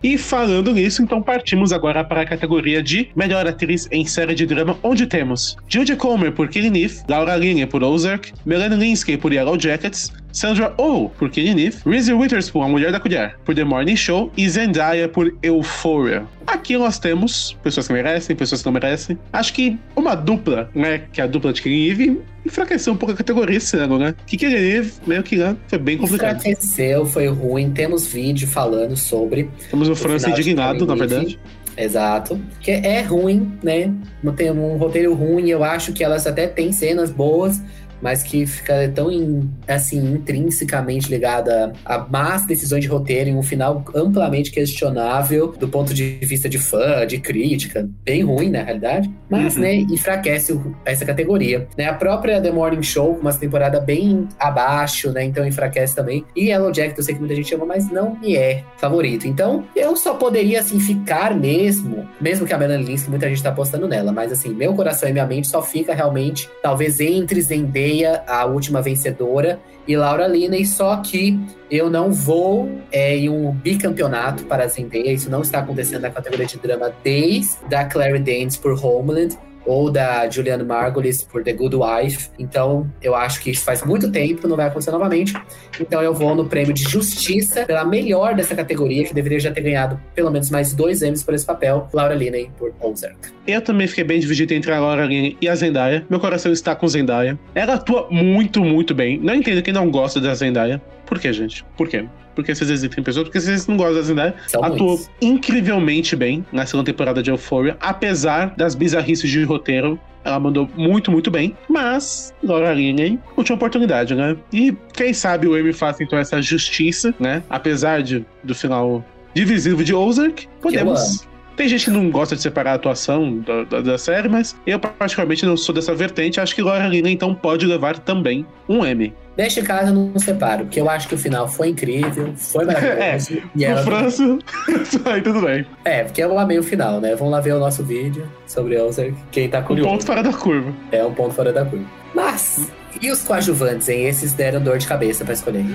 E 0.03 0.17
falando 0.17 0.73
nisso, 0.73 1.03
então 1.03 1.21
partimos 1.21 1.73
agora 1.73 2.03
para 2.03 2.23
a 2.23 2.27
categoria 2.27 2.83
de 2.83 3.11
Melhor 3.15 3.47
Atriz 3.47 3.87
em 3.93 4.07
Série 4.07 4.35
de 4.35 4.47
Drama, 4.47 4.79
onde 4.83 5.07
temos 5.07 5.59
Judy 5.69 5.95
Comer 5.95 6.33
por 6.33 6.49
Killing 6.49 6.83
Eve, 6.83 7.03
Laura 7.07 7.37
Linney 7.37 7.67
por 7.67 7.85
Ozark, 7.85 8.33
Melanie 8.47 8.79
Linsky 8.79 9.19
por 9.19 9.31
Yellow 9.31 9.61
Jackets, 9.61 10.11
Sandra 10.33 10.73
Oh 10.77 11.09
por 11.09 11.31
Killing 11.31 11.61
Eve, 11.61 11.77
Reese 11.85 12.13
Witherspoon, 12.13 12.63
A 12.63 12.69
Mulher 12.69 12.93
da 12.93 13.01
Colher, 13.01 13.37
por 13.45 13.55
The 13.55 13.65
Morning 13.65 13.97
Show 13.97 14.33
e 14.37 14.49
Zendaya 14.49 15.09
por 15.09 15.35
Euphoria. 15.43 16.25
Aqui 16.47 16.77
nós 16.77 16.99
temos 16.99 17.57
pessoas 17.63 17.87
que 17.87 17.93
merecem, 17.93 18.35
pessoas 18.35 18.63
que 18.63 18.67
não 18.67 18.73
merecem. 18.73 19.19
Acho 19.33 19.53
que 19.53 19.79
uma 19.95 20.15
dupla, 20.15 20.71
né, 20.75 21.03
que 21.13 21.21
é 21.21 21.25
a 21.25 21.27
dupla 21.27 21.53
de 21.53 21.63
Killing 21.63 21.91
Eve, 21.91 22.21
enfraqueceu 22.45 22.93
um 22.93 22.97
pouco 22.97 23.13
a 23.13 23.17
categoria 23.17 23.57
esse 23.57 23.77
ano, 23.77 23.99
né? 23.99 24.15
Que 24.27 24.37
Killing 24.37 24.55
Eve, 24.55 24.93
meio 25.07 25.23
que 25.23 25.37
né, 25.37 25.57
foi 25.69 25.79
bem 25.79 25.99
complicado. 25.99 26.37
Enfraqueceu, 26.37 27.07
foi 27.07 27.29
ruim. 27.29 27.71
Temos 27.71 28.07
vídeo 28.07 28.49
falando 28.49 28.97
sobre. 28.97 29.51
Temos 29.71 29.89
o 29.89 29.95
França 29.95 30.27
final 30.27 30.37
de 30.37 30.43
indignado, 30.43 30.87
na 30.87 30.95
verdade. 30.95 31.39
Exato. 31.77 32.41
Que 32.61 32.73
é 32.73 33.01
ruim, 33.01 33.59
né? 33.63 33.93
Tem 34.37 34.51
um 34.51 34.77
roteiro 34.77 35.15
ruim. 35.15 35.49
Eu 35.49 35.65
acho 35.65 35.93
que 35.93 36.05
elas 36.05 36.27
até 36.27 36.47
têm 36.47 36.73
cenas 36.73 37.11
boas, 37.11 37.63
mas 38.01 38.23
que 38.23 38.47
fica 38.47 38.91
tão 38.95 39.11
in- 39.11 39.49
assim 39.69 40.15
intrinsecamente 40.15 41.09
ligada 41.11 41.73
a 41.85 41.99
más 41.99 42.47
decisões 42.47 42.83
de 42.83 42.89
roteiro 42.89 43.31
em 43.31 43.37
um 43.37 43.43
final 43.43 43.85
amplamente 43.95 44.51
questionável 44.51 45.49
do 45.59 45.69
ponto 45.69 45.93
de 45.95 46.19
vista 46.23 46.49
de 46.49 46.59
fã, 46.59 47.07
de 47.07 47.19
crítica, 47.19 47.89
bem 48.05 48.23
ruim 48.23 48.51
na 48.51 48.63
realidade, 48.63 49.11
mas 49.29 49.57
Uhum. 49.57 49.63
né, 49.63 49.75
enfraquece 49.75 50.59
essa 50.85 51.05
categoria. 51.05 51.67
Né, 51.77 51.87
a 51.87 51.95
própria 51.95 52.41
The 52.41 52.51
Morning 52.51 52.83
Show, 52.83 53.15
com 53.15 53.21
uma 53.23 53.33
temporada 53.33 53.81
bem 53.81 54.29
abaixo, 54.39 55.11
né, 55.13 55.25
então 55.25 55.47
enfraquece 55.47 55.95
também. 55.95 56.25
E 56.37 56.47
Yellow 56.51 56.73
Jacket, 56.75 56.97
eu 56.99 57.05
sei 57.05 57.15
que 57.15 57.21
muita 57.21 57.35
gente 57.35 57.55
ama, 57.55 57.67
mas 57.67 57.91
não 57.91 58.17
me 58.19 58.37
é 58.37 58.65
favorito. 58.79 59.27
Então, 59.27 59.65
eu 59.77 59.97
só 59.97 60.15
poderia 60.15 60.61
assim 60.61 60.79
ficar 60.81 61.35
mesmo, 61.35 62.07
mesmo 62.21 62.47
que 62.47 62.53
a 62.53 62.59
Melanie 62.59 62.87
Linsky, 62.87 63.11
muita 63.11 63.29
gente 63.29 63.43
tá 63.43 63.51
apostando 63.51 63.87
nela, 63.89 64.13
mas 64.13 64.33
assim, 64.33 64.51
meu 64.51 64.75
coração 64.75 65.09
e 65.09 65.13
minha 65.13 65.27
mente 65.27 65.49
só 65.49 65.63
fica 65.63 65.95
realmente, 65.95 66.49
talvez 66.63 67.01
entre 67.01 67.41
Zendaya, 67.41 67.90
a 68.27 68.45
última 68.45 68.81
vencedora, 68.81 69.61
e 69.87 69.97
Laura 69.97 70.29
Linney, 70.29 70.65
só 70.65 70.97
que 70.99 71.39
eu 71.71 71.91
não 71.91 72.13
vou 72.13 72.71
é, 72.93 73.17
em 73.17 73.29
um 73.29 73.51
bicampeonato 73.51 74.45
para 74.45 74.65
a 74.65 74.69
Zendaya, 74.69 75.13
isso 75.13 75.31
não 75.31 75.43
está 75.43 75.59
acontecendo 75.59 76.03
na 76.03 76.11
categoria 76.11 76.47
de 76.47 76.59
drama 76.59 76.93
desde 77.03 77.57
da 77.69 77.85
Clary 77.85 78.21
Danes 78.21 78.57
por 78.57 78.73
Homeland, 78.73 79.37
ou 79.67 79.91
da 79.91 80.29
Julianne 80.29 80.65
Margulies 80.65 81.23
por 81.23 81.43
The 81.43 81.53
Good 81.53 81.77
Wife. 81.77 82.31
Então, 82.39 82.91
eu 83.03 83.15
acho 83.15 83.41
que 83.41 83.51
isso 83.51 83.65
faz 83.65 83.85
muito 83.85 84.11
tempo, 84.11 84.49
não 84.49 84.57
vai 84.57 84.67
acontecer 84.67 84.91
novamente. 84.91 85.35
Então, 85.81 86.03
eu 86.03 86.15
vou 86.15 86.35
no 86.35 86.47
prêmio 86.47 86.73
de 86.73 86.83
justiça 86.83 87.65
pela 87.65 87.85
melhor 87.85 88.35
dessa 88.35 88.55
categoria, 88.55 89.05
que 89.05 89.15
deveria 89.15 89.41
já 89.41 89.51
ter 89.51 89.61
ganhado 89.61 90.01
pelo 90.15 90.31
menos 90.31 90.51
mais 90.51 90.73
dois 90.73 91.03
Emmys 91.03 91.23
por 91.23 91.35
esse 91.35 91.47
papel, 91.47 91.89
Laura 91.93 92.15
Linney 92.15 92.51
por 92.59 92.73
Ozark. 92.81 93.17
Eu 93.47 93.61
também 93.61 93.87
fiquei 93.87 94.05
bem 94.05 94.21
dividido 94.21 94.55
entre 94.55 94.73
a 94.73 94.81
Laura 94.81 95.05
Linney 95.05 95.37
e 95.41 95.49
a 95.49 95.55
Zendaya. 95.55 96.05
Meu 96.09 96.21
coração 96.21 96.53
está 96.53 96.75
com 96.75 96.87
Zendaya. 96.87 97.39
Ela 97.55 97.75
atua 97.75 98.07
muito, 98.11 98.65
muito 98.65 98.95
bem. 98.95 99.19
Não 99.19 99.35
entendo 99.35 99.63
quem 99.63 99.75
não 99.75 99.91
gosta 99.91 100.21
da 100.21 100.35
Zendaya. 100.35 100.81
Por 101.07 101.19
quê, 101.19 101.33
gente? 101.33 101.65
Por 101.77 101.89
quê? 101.89 102.07
Porque 102.41 102.55
vocês 102.55 102.71
existem 102.71 103.03
pessoas, 103.03 103.25
porque 103.25 103.41
vocês 103.41 103.67
não 103.67 103.77
gostam 103.77 103.95
da 103.95 104.03
Zendaya. 104.03 104.35
São 104.47 104.65
Atuou 104.65 104.91
muitos. 104.91 105.11
incrivelmente 105.21 106.17
bem 106.17 106.45
na 106.53 106.65
segunda 106.67 106.87
temporada 106.91 107.23
de 107.23 107.31
Euphoria, 107.31 107.77
apesar 107.81 108.55
das 108.57 108.75
bizarrices 108.75 109.29
de 109.31 109.43
roteiro 109.45 109.99
Ela 110.25 110.39
mandou 110.39 110.69
muito, 110.77 111.11
muito 111.11 111.31
bem. 111.31 111.57
Mas 111.69 112.35
Laura 112.43 112.73
Linney 112.73 113.19
última 113.37 113.57
oportunidade, 113.57 114.15
né? 114.15 114.37
E 114.53 114.77
quem 114.93 115.13
sabe 115.15 115.47
o 115.47 115.59
Emmy 115.59 115.73
faça 115.73 116.03
então 116.03 116.19
essa 116.19 116.41
justiça, 116.43 117.15
né? 117.19 117.43
Apesar 117.49 118.03
de, 118.03 118.25
do 118.43 118.55
final 118.55 119.05
divisivo 119.35 119.83
de 119.85 119.95
Ozark, 119.95 120.49
podemos. 120.61 121.27
Tem 121.61 121.69
gente 121.69 121.85
que 121.85 121.91
não 121.91 122.09
gosta 122.11 122.35
de 122.35 122.41
separar 122.41 122.71
a 122.71 122.75
atuação 122.77 123.37
da, 123.41 123.65
da, 123.65 123.81
da 123.83 123.99
série, 123.99 124.31
mas 124.31 124.57
eu 124.67 124.79
particularmente 124.81 125.45
não 125.45 125.59
sou 125.59 125.75
dessa 125.75 125.95
vertente. 125.95 126.41
Acho 126.41 126.55
que 126.55 126.63
Laura 126.63 126.87
Linney 126.87 127.13
então 127.13 127.35
pode 127.35 127.67
levar 127.67 127.99
também 127.99 128.47
um 128.67 128.83
Emmy. 128.83 129.13
Neste 129.37 129.61
caso, 129.61 129.89
eu 129.91 129.95
não 129.95 130.19
separo, 130.19 130.65
porque 130.65 130.81
eu 130.81 130.89
acho 130.89 131.07
que 131.07 131.15
o 131.15 131.19
final 131.19 131.47
foi 131.47 131.69
incrível, 131.69 132.33
foi 132.35 132.65
maravilhoso. 132.65 133.35
É, 133.37 133.43
e 133.55 133.65
ela- 133.67 133.83
França, 133.83 134.39
aí 135.05 135.21
tudo 135.21 135.43
bem. 135.43 135.67
É, 135.85 136.03
porque 136.05 136.25
eu 136.25 136.39
amei 136.39 136.59
o 136.59 136.63
final, 136.63 136.99
né? 136.99 137.15
Vamos 137.15 137.31
lá 137.31 137.41
ver 137.43 137.53
o 137.53 137.59
nosso 137.59 137.85
vídeo 137.85 138.27
sobre 138.47 138.79
Ozark. 138.81 139.13
Quem 139.31 139.47
tá 139.51 139.59
Um 139.59 139.65
curioso. 139.65 139.91
ponto 139.91 140.07
fora 140.07 140.23
da 140.23 140.33
curva. 140.33 140.73
É 140.91 141.05
um 141.05 141.13
ponto 141.13 141.35
fora 141.35 141.53
da 141.53 141.63
curva. 141.67 141.85
Mas, 142.15 142.71
e 143.03 143.11
os 143.11 143.21
coadjuvantes, 143.23 143.87
hein? 143.91 144.07
Esses 144.07 144.33
deram 144.33 144.63
dor 144.63 144.79
de 144.79 144.87
cabeça 144.87 145.27
pra 145.27 145.35
escolher. 145.35 145.67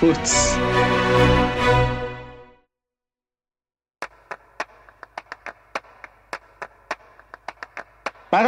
Putz. 0.00 0.56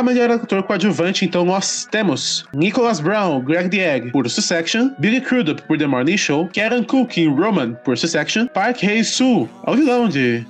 Para 0.00 0.14
melhor 0.14 0.30
ator 0.30 0.62
coadjuvante, 0.62 1.26
então 1.26 1.45
nós 1.45 1.87
temos 1.90 2.47
Nicholas 2.54 3.00
Brown, 3.00 3.42
Greg 3.42 3.69
the 3.69 3.97
Egg, 3.97 4.11
por 4.12 4.30
Succession, 4.30 4.92
Billy 4.99 5.21
Crudup, 5.21 5.61
por 5.64 5.76
The 5.76 5.87
Morning 5.87 6.16
Show, 6.16 6.49
Karen 6.54 6.83
Cook 6.85 7.19
e 7.19 7.26
Roman, 7.26 7.75
por 7.85 7.99
Succession, 7.99 8.47
Park 8.47 8.83
Hae-soo, 8.83 9.47
o 9.66 9.76
vilão 9.76 10.09
de, 10.09 10.42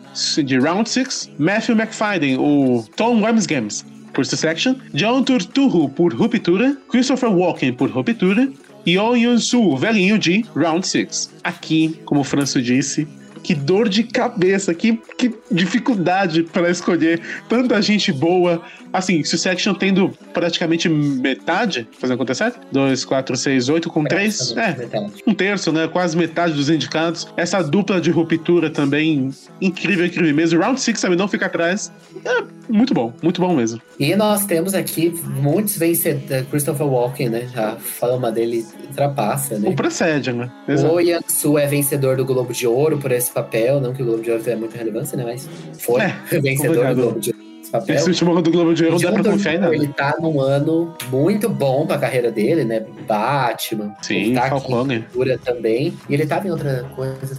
de 0.45 0.59
Round 0.61 0.89
6, 0.89 1.33
Matthew 1.37 1.75
McFadden, 1.75 2.37
o 2.39 2.85
Tom 2.95 3.21
Games 3.21 3.85
por 4.15 4.25
Succession, 4.25 4.77
John 4.95 5.25
Turturro, 5.25 5.89
por 5.89 6.15
Ruptura, 6.15 6.77
Christopher 6.89 7.33
Walken, 7.33 7.73
por 7.73 7.91
Ruptura, 7.91 8.49
Oh 8.87 9.17
Yun-soo, 9.17 9.77
velhinho 9.77 10.17
de 10.17 10.45
Round 10.55 10.87
6. 10.87 11.29
Aqui, 11.43 12.01
como 12.05 12.21
o 12.21 12.25
Franço 12.25 12.63
disse, 12.63 13.09
que 13.43 13.55
dor 13.55 13.89
de 13.89 14.05
cabeça, 14.05 14.75
que, 14.75 15.01
que 15.17 15.35
dificuldade 15.51 16.43
para 16.43 16.71
escolher 16.71 17.21
tanta 17.49 17.81
gente 17.81 18.13
boa. 18.13 18.63
Assim, 18.93 19.23
Succession 19.23 19.73
tendo 19.75 20.11
praticamente 20.33 20.89
metade, 20.89 21.89
fazendo 21.99 22.19
conta 22.19 22.35
certa? 22.35 22.61
2, 22.73 23.05
4, 23.05 23.37
6, 23.37 23.69
8 23.69 23.89
com 23.89 24.05
3. 24.05 24.57
É, 24.57 24.77
Metade. 24.77 25.13
um 25.27 25.35
terço, 25.35 25.71
né? 25.71 25.87
Quase 25.87 26.17
metade 26.17 26.55
dos 26.55 26.69
indicados. 26.69 27.29
Essa 27.37 27.63
dupla 27.63 28.01
de 28.01 28.11
ruptura 28.11 28.69
também, 28.69 29.31
incrível, 29.61 30.07
incrível 30.07 30.35
mesmo. 30.35 30.61
Round 30.61 30.81
6 30.81 31.01
também 31.01 31.17
não 31.17 31.29
fica 31.29 31.47
atrás. 31.47 31.93
É, 32.25 32.43
muito 32.69 32.93
bom, 32.93 33.13
muito 33.23 33.41
bom 33.41 33.55
mesmo. 33.55 33.81
E 33.99 34.15
nós 34.17 34.45
temos 34.45 34.75
aqui 34.75 35.15
muitos 35.25 35.77
vencedores. 35.77 36.47
Christopher 36.51 36.87
Walken, 36.87 37.29
né? 37.29 37.49
A 37.55 37.77
fama 37.77 38.33
dele 38.33 38.67
ultrapassa, 38.89 39.59
né? 39.59 39.69
O 39.69 39.75
precede, 39.75 40.33
né? 40.33 40.51
O 40.91 41.01
Yang-Soo 41.01 41.59
é 41.59 41.67
vencedor 41.67 42.17
do 42.17 42.25
Globo 42.25 42.53
de 42.53 42.67
Ouro 42.67 42.99
por 42.99 43.13
esse 43.13 43.30
papel. 43.33 43.81
Não 43.81 43.93
que 43.93 44.03
o 44.03 44.07
Globo 44.07 44.23
de 44.23 44.31
Ouro 44.31 44.43
tenha 44.43 44.57
muita 44.57 44.77
relevância, 44.77 45.17
né? 45.17 45.25
Mas 45.25 45.49
foi 45.79 46.01
É, 46.01 46.17
vencedor 46.41 46.95
do 46.95 46.95
Globo 46.95 47.21
de 47.21 47.31
Ouro 47.31 47.50
papel. 47.71 47.97
Esse 47.97 48.09
último 48.09 48.33
ano 48.33 48.43
do 48.43 48.51
Globo 48.51 48.75
de 48.75 48.85
Ouro 48.85 48.97
não 48.97 49.03
dá 49.03 49.13
pra 49.13 49.33
confiar 49.33 49.55
em 49.55 49.59
nada. 49.59 49.75
Ele 49.75 49.89
tá 49.89 50.17
num 50.21 50.41
ano 50.41 50.95
muito 51.11 51.49
bom 51.49 51.87
pra 51.87 51.99
carreira 51.99 52.31
dele, 52.31 52.65
né? 52.65 52.85
Batman. 53.07 53.95
Sim, 54.03 54.17
ele 54.17 54.35
tá 54.35 54.49
Falcone. 54.49 55.05
Também. 55.45 55.95
E 56.09 56.15
ele 56.15 56.27
tava 56.27 56.47
em 56.47 56.51
outra 56.51 56.85
coisa 56.95 57.39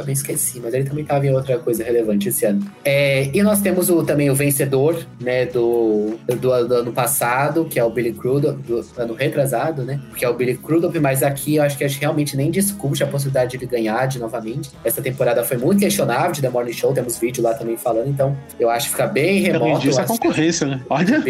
acabei 0.00 0.14
esqueci, 0.14 0.60
mas 0.60 0.72
ele 0.74 0.84
também 0.84 1.04
tava 1.04 1.26
em 1.26 1.32
outra 1.32 1.58
coisa 1.58 1.84
relevante 1.84 2.28
esse 2.28 2.44
ano. 2.44 2.64
É, 2.84 3.30
e 3.32 3.42
nós 3.42 3.60
temos 3.60 3.90
o, 3.90 4.02
também 4.02 4.30
o 4.30 4.34
vencedor, 4.34 5.04
né, 5.20 5.46
do, 5.46 6.16
do, 6.26 6.68
do 6.68 6.74
ano 6.74 6.92
passado, 6.92 7.66
que 7.66 7.78
é 7.78 7.84
o 7.84 7.90
Billy 7.90 8.12
Crudup, 8.12 8.60
do 8.62 8.84
ano 8.96 9.14
retrasado, 9.14 9.82
né? 9.82 10.00
Que 10.16 10.24
é 10.24 10.28
o 10.28 10.34
Billy 10.34 10.56
Crudup, 10.56 10.98
mas 10.98 11.22
aqui 11.22 11.56
eu 11.56 11.62
acho 11.62 11.76
que 11.76 11.84
a 11.84 11.88
gente 11.88 12.00
realmente 12.00 12.36
nem 12.36 12.50
discute 12.50 13.02
a 13.02 13.06
possibilidade 13.06 13.50
de 13.52 13.56
ele 13.58 13.66
ganhar 13.66 14.06
de 14.06 14.18
novamente. 14.18 14.70
Essa 14.84 15.02
temporada 15.02 15.44
foi 15.44 15.56
muito 15.56 15.80
questionável 15.80 16.32
de 16.32 16.40
The 16.40 16.48
Morning 16.48 16.72
Show, 16.72 16.92
temos 16.92 17.18
vídeo 17.18 17.42
lá 17.42 17.54
também 17.54 17.76
falando, 17.76 18.08
então 18.08 18.36
eu 18.58 18.70
acho 18.70 18.86
que 18.86 18.92
fica 18.92 19.06
bem 19.06 19.38
Além 19.60 19.78
disso, 19.78 19.98
eu 20.00 20.04
a 20.04 20.06
concorrência, 20.06 20.66
né? 20.66 20.80
Olha, 20.88 21.22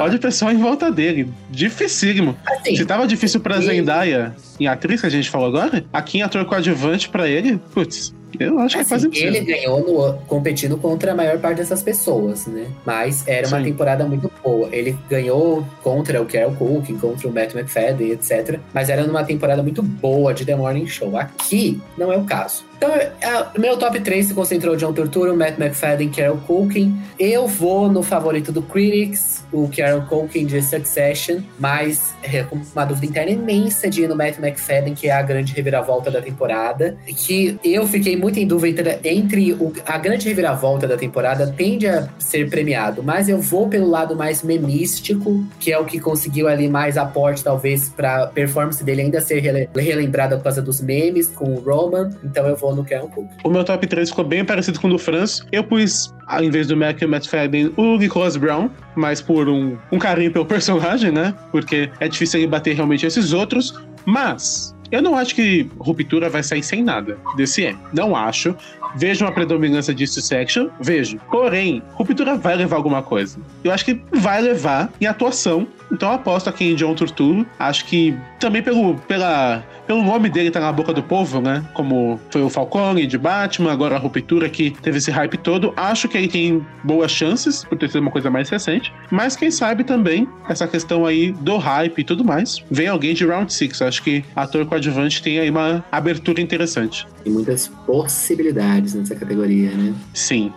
olha 0.00 0.16
o 0.16 0.20
pessoal 0.20 0.50
em 0.52 0.58
volta 0.58 0.90
dele. 0.90 1.32
Dificílimo. 1.50 2.36
Assim, 2.46 2.76
Se 2.76 2.84
tava 2.84 3.06
difícil 3.06 3.40
pra 3.40 3.60
Zendaya 3.60 4.34
em 4.58 4.66
atriz, 4.66 5.00
que 5.00 5.06
a 5.06 5.10
gente 5.10 5.28
falou 5.30 5.48
agora, 5.48 5.84
aqui 5.92 6.18
em 6.18 6.22
ator 6.22 6.44
coadjuvante 6.44 7.08
pra 7.08 7.28
ele, 7.28 7.58
putz, 7.72 8.14
eu 8.38 8.58
acho 8.58 8.76
que 8.76 8.82
é 8.82 8.84
quase 8.84 9.06
Assim, 9.06 9.06
impossível. 9.06 9.34
ele 9.34 9.44
ganhou 9.44 9.80
no- 9.80 10.18
competindo 10.26 10.76
contra 10.76 11.12
a 11.12 11.14
maior 11.14 11.38
parte 11.38 11.58
dessas 11.58 11.82
pessoas, 11.82 12.46
né? 12.46 12.66
Mas 12.84 13.26
era 13.26 13.48
uma 13.48 13.58
Sim. 13.58 13.64
temporada 13.64 14.04
muito 14.04 14.30
boa. 14.44 14.68
Ele 14.70 14.96
ganhou 15.08 15.66
contra 15.82 16.20
o 16.20 16.26
Carol 16.26 16.52
Cook, 16.52 16.90
contra 17.00 17.26
o 17.28 17.32
Matt 17.32 17.54
McFadden, 17.54 18.10
etc. 18.12 18.58
Mas 18.74 18.90
era 18.90 19.04
numa 19.06 19.24
temporada 19.24 19.62
muito 19.62 19.82
boa 19.82 20.34
de 20.34 20.44
The 20.44 20.54
Morning 20.56 20.86
Show. 20.86 21.16
Aqui 21.16 21.80
não 21.96 22.12
é 22.12 22.16
o 22.18 22.24
caso. 22.24 22.67
Então, 22.78 22.90
a- 23.24 23.52
meu 23.58 23.76
top 23.76 23.98
3 24.00 24.26
se 24.26 24.34
concentrou 24.34 24.76
John 24.76 24.92
Turturro, 24.92 25.36
Matt 25.36 25.58
McFadden, 25.58 26.10
Carol 26.10 26.36
Culkin. 26.46 26.96
Eu 27.18 27.48
vou 27.48 27.90
no 27.90 28.04
favorito 28.04 28.52
do 28.52 28.62
Critics, 28.62 29.44
o 29.52 29.68
Carol 29.76 30.02
Culkin 30.02 30.46
de 30.46 30.62
Succession, 30.62 31.40
mas 31.58 32.14
é, 32.22 32.44
com 32.44 32.56
uma 32.74 32.84
dúvida 32.84 33.06
interna 33.06 33.32
imensa 33.32 33.90
de 33.90 34.02
ir 34.02 34.08
no 34.08 34.14
Matt 34.14 34.38
McFadden, 34.38 34.94
que 34.94 35.08
é 35.08 35.12
a 35.12 35.20
grande 35.22 35.52
reviravolta 35.52 36.08
da 36.08 36.22
temporada. 36.22 36.96
Que 37.04 37.58
eu 37.64 37.84
fiquei 37.88 38.16
muito 38.16 38.38
em 38.38 38.46
dúvida 38.46 39.00
entre 39.02 39.52
o- 39.54 39.72
a 39.84 39.98
grande 39.98 40.28
reviravolta 40.28 40.86
da 40.86 40.96
temporada 40.96 41.52
tende 41.56 41.88
a 41.88 42.08
ser 42.18 42.48
premiado, 42.48 43.02
mas 43.02 43.28
eu 43.28 43.40
vou 43.40 43.68
pelo 43.68 43.88
lado 43.90 44.14
mais 44.14 44.44
memístico, 44.44 45.44
que 45.58 45.72
é 45.72 45.78
o 45.78 45.84
que 45.84 45.98
conseguiu 45.98 46.46
ali 46.46 46.68
mais 46.68 46.96
aporte, 46.96 47.42
talvez, 47.42 47.88
pra 47.88 48.28
performance 48.28 48.84
dele 48.84 49.02
ainda 49.02 49.20
ser 49.20 49.40
rele- 49.40 49.68
relembrada 49.76 50.36
por 50.36 50.44
causa 50.44 50.62
dos 50.62 50.80
memes 50.80 51.26
com 51.26 51.54
o 51.54 51.60
Roman. 51.60 52.10
Então 52.22 52.46
eu 52.46 52.54
vou 52.56 52.67
no 52.74 52.84
Carol 52.84 53.08
Culkin. 53.08 53.34
O 53.44 53.50
meu 53.50 53.64
top 53.64 53.86
3 53.86 54.10
ficou 54.10 54.24
bem 54.24 54.44
parecido 54.44 54.80
com 54.80 54.88
o 54.88 54.90
do 54.90 54.98
Franz. 54.98 55.44
Eu 55.52 55.64
pus, 55.64 56.14
ao 56.26 56.42
invés 56.42 56.66
do 56.66 56.76
Mac 56.76 57.00
e 57.00 57.04
o 57.04 57.08
Matt 57.08 57.26
Fadden, 57.26 57.72
o 57.76 57.96
Nicholas 57.96 58.36
Brown, 58.36 58.70
mas 58.96 59.20
por 59.20 59.48
um, 59.48 59.76
um 59.92 59.98
carinho 59.98 60.32
pelo 60.32 60.44
personagem, 60.46 61.10
né? 61.10 61.34
Porque 61.50 61.90
é 62.00 62.08
difícil 62.08 62.40
ele 62.40 62.48
bater 62.48 62.74
realmente 62.74 63.06
esses 63.06 63.32
outros. 63.32 63.80
Mas 64.04 64.74
eu 64.90 65.02
não 65.02 65.16
acho 65.16 65.34
que 65.34 65.70
Ruptura 65.78 66.30
vai 66.30 66.42
sair 66.42 66.62
sem 66.62 66.82
nada 66.82 67.18
desse 67.36 67.62
M. 67.62 67.78
Não 67.92 68.16
acho. 68.16 68.54
Vejo 68.96 69.24
uma 69.24 69.32
predominância 69.32 69.94
de 69.94 70.06
Succession, 70.06 70.68
vejo. 70.80 71.18
Porém, 71.30 71.82
Ruptura 71.92 72.36
vai 72.36 72.56
levar 72.56 72.76
alguma 72.76 73.02
coisa. 73.02 73.38
Eu 73.62 73.72
acho 73.72 73.84
que 73.84 74.00
vai 74.12 74.40
levar 74.40 74.90
em 75.00 75.06
atuação. 75.06 75.66
Então 75.90 76.10
eu 76.10 76.16
aposto 76.16 76.48
aqui 76.48 76.64
em 76.72 76.74
John 76.74 76.94
Turturro. 76.94 77.46
Acho 77.58 77.84
que 77.86 78.14
também 78.38 78.62
pelo, 78.62 78.94
pela, 78.94 79.64
pelo 79.86 80.02
nome 80.02 80.28
dele 80.28 80.50
tá 80.50 80.60
na 80.60 80.70
boca 80.70 80.92
do 80.92 81.02
povo, 81.02 81.40
né? 81.40 81.64
Como 81.74 82.20
foi 82.30 82.42
o 82.42 82.50
Falcone 82.50 83.06
de 83.06 83.16
Batman, 83.16 83.72
agora 83.72 83.96
a 83.96 83.98
Ruptura 83.98 84.48
que 84.48 84.70
teve 84.70 84.98
esse 84.98 85.10
hype 85.10 85.38
todo. 85.38 85.72
Acho 85.76 86.08
que 86.08 86.18
ele 86.18 86.28
tem 86.28 86.64
boas 86.84 87.10
chances, 87.10 87.64
por 87.64 87.78
ter 87.78 87.88
sido 87.88 88.00
uma 88.00 88.10
coisa 88.10 88.30
mais 88.30 88.48
recente. 88.48 88.92
Mas 89.10 89.34
quem 89.34 89.50
sabe 89.50 89.84
também, 89.84 90.28
essa 90.48 90.66
questão 90.66 91.06
aí 91.06 91.32
do 91.32 91.56
hype 91.56 91.98
e 91.98 92.04
tudo 92.04 92.24
mais, 92.24 92.62
vem 92.70 92.88
alguém 92.88 93.14
de 93.14 93.24
Round 93.24 93.52
6. 93.52 93.82
Acho 93.82 94.02
que 94.02 94.24
ator 94.36 94.66
coadjuvante 94.66 95.22
tem 95.22 95.38
aí 95.38 95.50
uma 95.50 95.84
abertura 95.90 96.40
interessante. 96.40 97.06
Tem 97.24 97.32
muitas 97.32 97.68
possibilidades 97.86 98.77
nessa 98.80 99.14
categoria, 99.14 99.70
né? 99.70 99.94
Sim. 100.14 100.52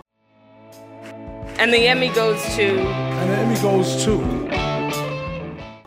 And 1.58 1.70
the 1.70 1.86
Emmy 1.86 2.08
goes 2.08 2.40
to. 2.56 2.62
And 2.62 3.28
the 3.28 3.40
Emmy 3.40 3.56
goes 3.60 4.04
to. 4.04 4.71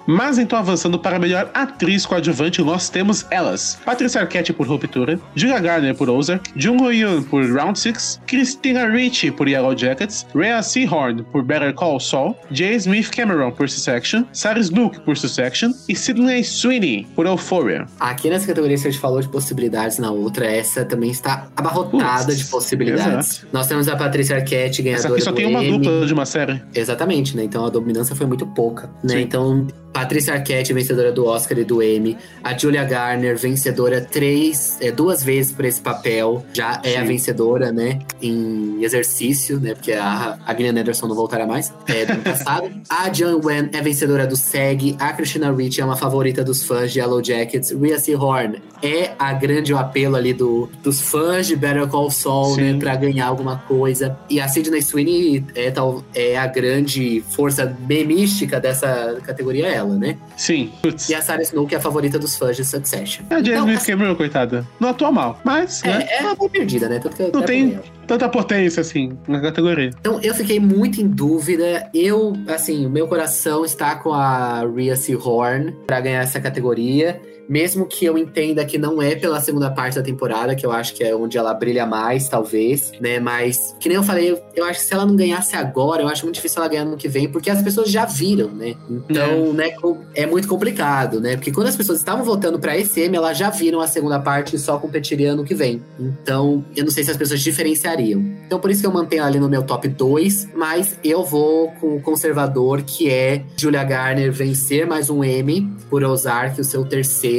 Mas 0.08 0.38
então, 0.38 0.60
avançando 0.60 1.00
para 1.00 1.16
a 1.16 1.20
melhor 1.20 1.50
atriz 1.54 2.06
coadjuvante, 2.06 2.62
nós 2.62 2.90
temos 2.90 3.26
elas: 3.32 3.80
Patricia 3.84 4.22
Arquette 4.22 4.54
por 4.54 4.68
Ruptura, 4.68 5.20
Julia 5.36 5.60
Garner 5.60 5.96
por 5.96 6.10
Ozark, 6.10 6.52
Jung 6.56 6.82
Ho-yoon 6.84 7.24
por 7.24 7.44
Round 7.46 7.78
6, 7.78 8.22
Christina 8.28 8.88
Ricci 8.88 9.32
por 9.32 9.48
Yellow 9.48 9.76
Jackets, 9.76 10.26
Rhea 10.36 10.62
Seahorn 10.62 11.24
por 11.24 11.44
Better 11.44 11.74
Call 11.74 12.00
Saul, 12.00 12.36
Jay 12.52 12.76
Smith 12.76 13.10
Cameron 13.10 13.52
por 13.52 13.70
Succession, 13.70 14.24
Sarah 14.32 14.60
Snook 14.60 15.00
por 15.02 15.18
Succession 15.18 15.72
e 15.90 15.96
Sidney 15.96 16.44
Sweeney 16.44 17.08
por 17.16 17.26
Euphoria. 17.26 17.86
Aqui 18.00 18.30
nessa 18.30 18.48
categoria 18.48 18.78
que 18.78 18.88
a 18.88 18.92
gente 18.92 19.00
falou 19.00 19.22
de 19.22 19.30
possibilidades 19.30 19.98
na 19.98 20.12
outra, 20.12 20.46
essa 20.46 20.86
também 20.86 21.10
está 21.10 21.48
abarrotada 21.56 22.36
de 22.36 22.46
possibilidades. 22.46 23.46
Nós 23.52 23.68
temos 23.68 23.88
a 23.88 23.96
Patrícia 23.96 24.36
Arquette, 24.36 24.82
ganhadora 24.82 25.08
Essa 25.08 25.16
aqui 25.16 25.22
só 25.22 25.32
tem 25.32 25.48
uma 25.48 25.64
Emmy. 25.64 25.80
dupla 25.80 26.06
de 26.06 26.14
uma 26.14 26.26
série. 26.26 26.62
Exatamente, 26.74 27.36
né? 27.36 27.44
Então 27.44 27.66
a 27.66 27.70
dominância 27.70 28.16
foi 28.16 28.26
muito 28.26 28.46
pouca, 28.48 28.90
né? 29.04 29.16
Sim. 29.16 29.22
Então 29.22 29.68
Patrícia 29.96 30.34
Arquette, 30.34 30.74
vencedora 30.74 31.10
do 31.10 31.26
Oscar 31.26 31.58
e 31.58 31.64
do 31.64 31.82
Emmy. 31.82 32.18
A 32.44 32.56
Julia 32.56 32.84
Garner, 32.84 33.38
vencedora 33.38 34.02
três, 34.02 34.78
é, 34.82 34.92
duas 34.92 35.24
vezes 35.24 35.54
por 35.54 35.64
esse 35.64 35.80
papel. 35.80 36.46
Já 36.52 36.82
é 36.84 36.98
a 36.98 37.02
Sim. 37.02 37.08
vencedora, 37.08 37.72
né? 37.72 38.00
Em 38.22 38.84
exercício, 38.84 39.58
né? 39.58 39.74
Porque 39.74 39.94
a, 39.94 40.38
a 40.46 40.54
Gillian 40.54 40.82
Anderson 40.82 41.08
não 41.08 41.16
voltará 41.16 41.48
mais. 41.48 41.74
É 41.88 42.06
do 42.06 42.12
ano 42.12 42.24
passado. 42.28 42.70
A 42.90 43.14
Joan 43.14 43.40
Wen 43.42 43.70
é 43.72 43.82
vencedora 43.82 44.28
do 44.28 44.36
SEG. 44.36 44.98
A 45.00 45.14
Christina 45.14 45.50
Ricci 45.50 45.80
é 45.80 45.86
uma 45.86 45.96
favorita 45.96 46.44
dos 46.44 46.62
fãs 46.62 46.92
de 46.92 47.00
Yellow 47.00 47.24
Jackets. 47.24 47.72
Rhea 47.72 47.98
Seahorn 47.98 48.62
é 48.84 49.12
a 49.18 49.32
grande 49.32 49.74
apelo 49.74 50.18
ali 50.18 50.34
do, 50.34 50.70
dos 50.84 51.00
fãs 51.00 51.48
de 51.48 51.56
Better 51.56 51.88
Call 51.88 52.12
Saul, 52.12 52.56
Sim. 52.56 52.74
né? 52.74 52.80
Pra 52.80 52.98
ganhar 52.98 53.28
alguma 53.28 53.60
coisa. 53.60 54.18
E 54.30 54.42
a 54.42 54.48
Sidney 54.50 54.82
Sweeney 54.82 55.46
é, 55.56 55.72
tal, 55.72 56.04
é 56.14 56.36
a 56.36 56.48
grande 56.48 57.24
força 57.30 57.74
memística 57.88 58.60
dessa 58.60 59.22
categoria, 59.24 59.68
ela, 59.68 59.85
né? 59.94 60.18
Sim. 60.38 60.72
Putz. 60.82 61.10
E 61.10 61.16
a 61.16 61.22
Sarah 61.22 61.42
Snow, 61.44 61.68
que 61.68 61.76
é 61.76 61.78
a 61.78 61.82
favorita 61.82 62.18
dos 62.20 62.36
fãs 62.38 62.56
de 62.56 62.66
Succession. 62.66 63.24
A 63.30 63.36
Jasmine 63.36 63.56
Então, 63.56 63.70
assim, 63.70 63.92
Cameron, 63.92 64.16
coitada, 64.16 64.68
não 64.80 64.90
atua 64.90 65.12
mal, 65.12 65.40
mas 65.44 65.82
né, 65.84 66.06
é, 66.10 66.20
é 66.20 66.22
uma 66.22 66.36
boa 66.36 66.50
perdida, 66.50 66.90
né? 66.90 67.00
Tanto 67.00 67.16
que 67.16 67.32
não 67.32 67.42
tem 67.44 67.80
tanta 68.08 68.30
potência 68.30 68.82
assim 68.82 69.18
na 69.28 69.42
categoria. 69.42 69.92
Então 70.00 70.20
eu 70.22 70.34
fiquei 70.34 70.60
muito 70.60 71.02
em 71.02 71.08
dúvida. 71.08 71.90
Eu, 71.94 72.34
assim, 72.48 72.86
o 72.86 72.90
meu 72.90 73.08
coração 73.08 73.66
está 73.66 73.96
com 73.96 74.14
a 74.14 74.62
Rhea 74.62 74.96
Seahorn 74.96 75.76
pra 75.86 76.00
ganhar 76.02 76.22
essa 76.22 76.40
categoria. 76.40 77.22
Mesmo 77.48 77.86
que 77.86 78.06
eu 78.06 78.18
entenda 78.18 78.64
que 78.66 78.78
não 78.78 79.02
é 79.02 79.16
pela 79.16 79.40
segunda 79.40 79.70
parte 79.70 79.96
da 79.96 80.02
temporada, 80.02 80.56
que 80.56 80.66
eu 80.66 80.72
acho 80.72 80.94
que 80.96 81.04
é 81.04 81.16
onde 81.16 81.38
ela 81.38 81.54
brilha 81.54 81.86
mais, 81.86 82.28
talvez, 82.28 82.92
né? 83.00 83.20
Mas, 83.20 83.76
que 83.80 83.88
nem 83.90 83.98
eu 83.98 84.04
falei, 84.04 84.32
eu, 84.32 84.40
eu 84.56 84.66
acho 84.66 84.80
que 84.80 84.86
se 84.86 84.94
ela 84.94 85.06
não 85.06 85.16
ganhasse 85.16 85.56
agora, 85.56 86.02
eu 86.02 86.08
acho 86.08 86.24
muito 86.26 86.36
difícil 86.36 86.60
ela 86.62 86.70
ganhar 86.70 86.86
no 86.86 86.98
que 86.98 87.08
vem, 87.08 87.30
porque 87.30 87.50
as 87.50 87.62
pessoas 87.62 87.90
já 87.92 88.06
viram, 88.06 88.50
né? 88.50 88.76
Então, 88.90 89.54
né, 89.54 89.72
com- 89.72 90.00
é 90.14 90.26
muito 90.26 90.48
complicado, 90.48 91.20
né? 91.20 91.36
Porque 91.36 91.52
quando 91.52 91.68
as 91.68 91.76
pessoas 91.76 92.00
estavam 92.00 92.24
votando 92.26 92.60
pra 92.60 92.78
esse 92.78 93.00
M, 93.02 93.16
elas 93.16 93.38
já 93.38 93.50
viram 93.50 93.80
a 93.82 93.88
segunda 93.88 94.20
parte 94.20 94.56
e 94.56 94.60
só 94.60 94.78
competiriam 94.78 95.34
ano 95.34 95.44
que 95.44 95.54
vem. 95.54 95.82
Então, 96.00 96.64
eu 96.76 96.84
não 96.84 96.92
sei 96.92 97.04
se 97.04 97.12
as 97.12 97.18
pessoas 97.18 97.42
diferenciariam. 97.42 98.20
Então, 98.46 98.60
por 98.60 98.70
isso 98.72 98.82
que 98.82 98.88
eu 98.88 98.92
mantenho 98.92 99.24
ali 99.24 99.40
no 99.40 99.50
meu 99.50 99.64
top 99.64 99.88
2, 99.88 100.50
mas 100.56 100.98
eu 101.04 101.24
vou 101.24 101.72
com 101.80 101.96
o 101.98 102.02
conservador, 102.02 102.82
que 102.82 103.10
é 103.10 103.44
Julia 103.58 103.84
Garner 103.84 104.32
vencer 104.32 104.86
mais 104.88 105.10
um 105.10 105.24
M 105.24 105.70
por 105.90 106.04
Ozark, 106.04 106.60
o 106.60 106.64
seu 106.64 106.84
terceiro. 106.86 107.35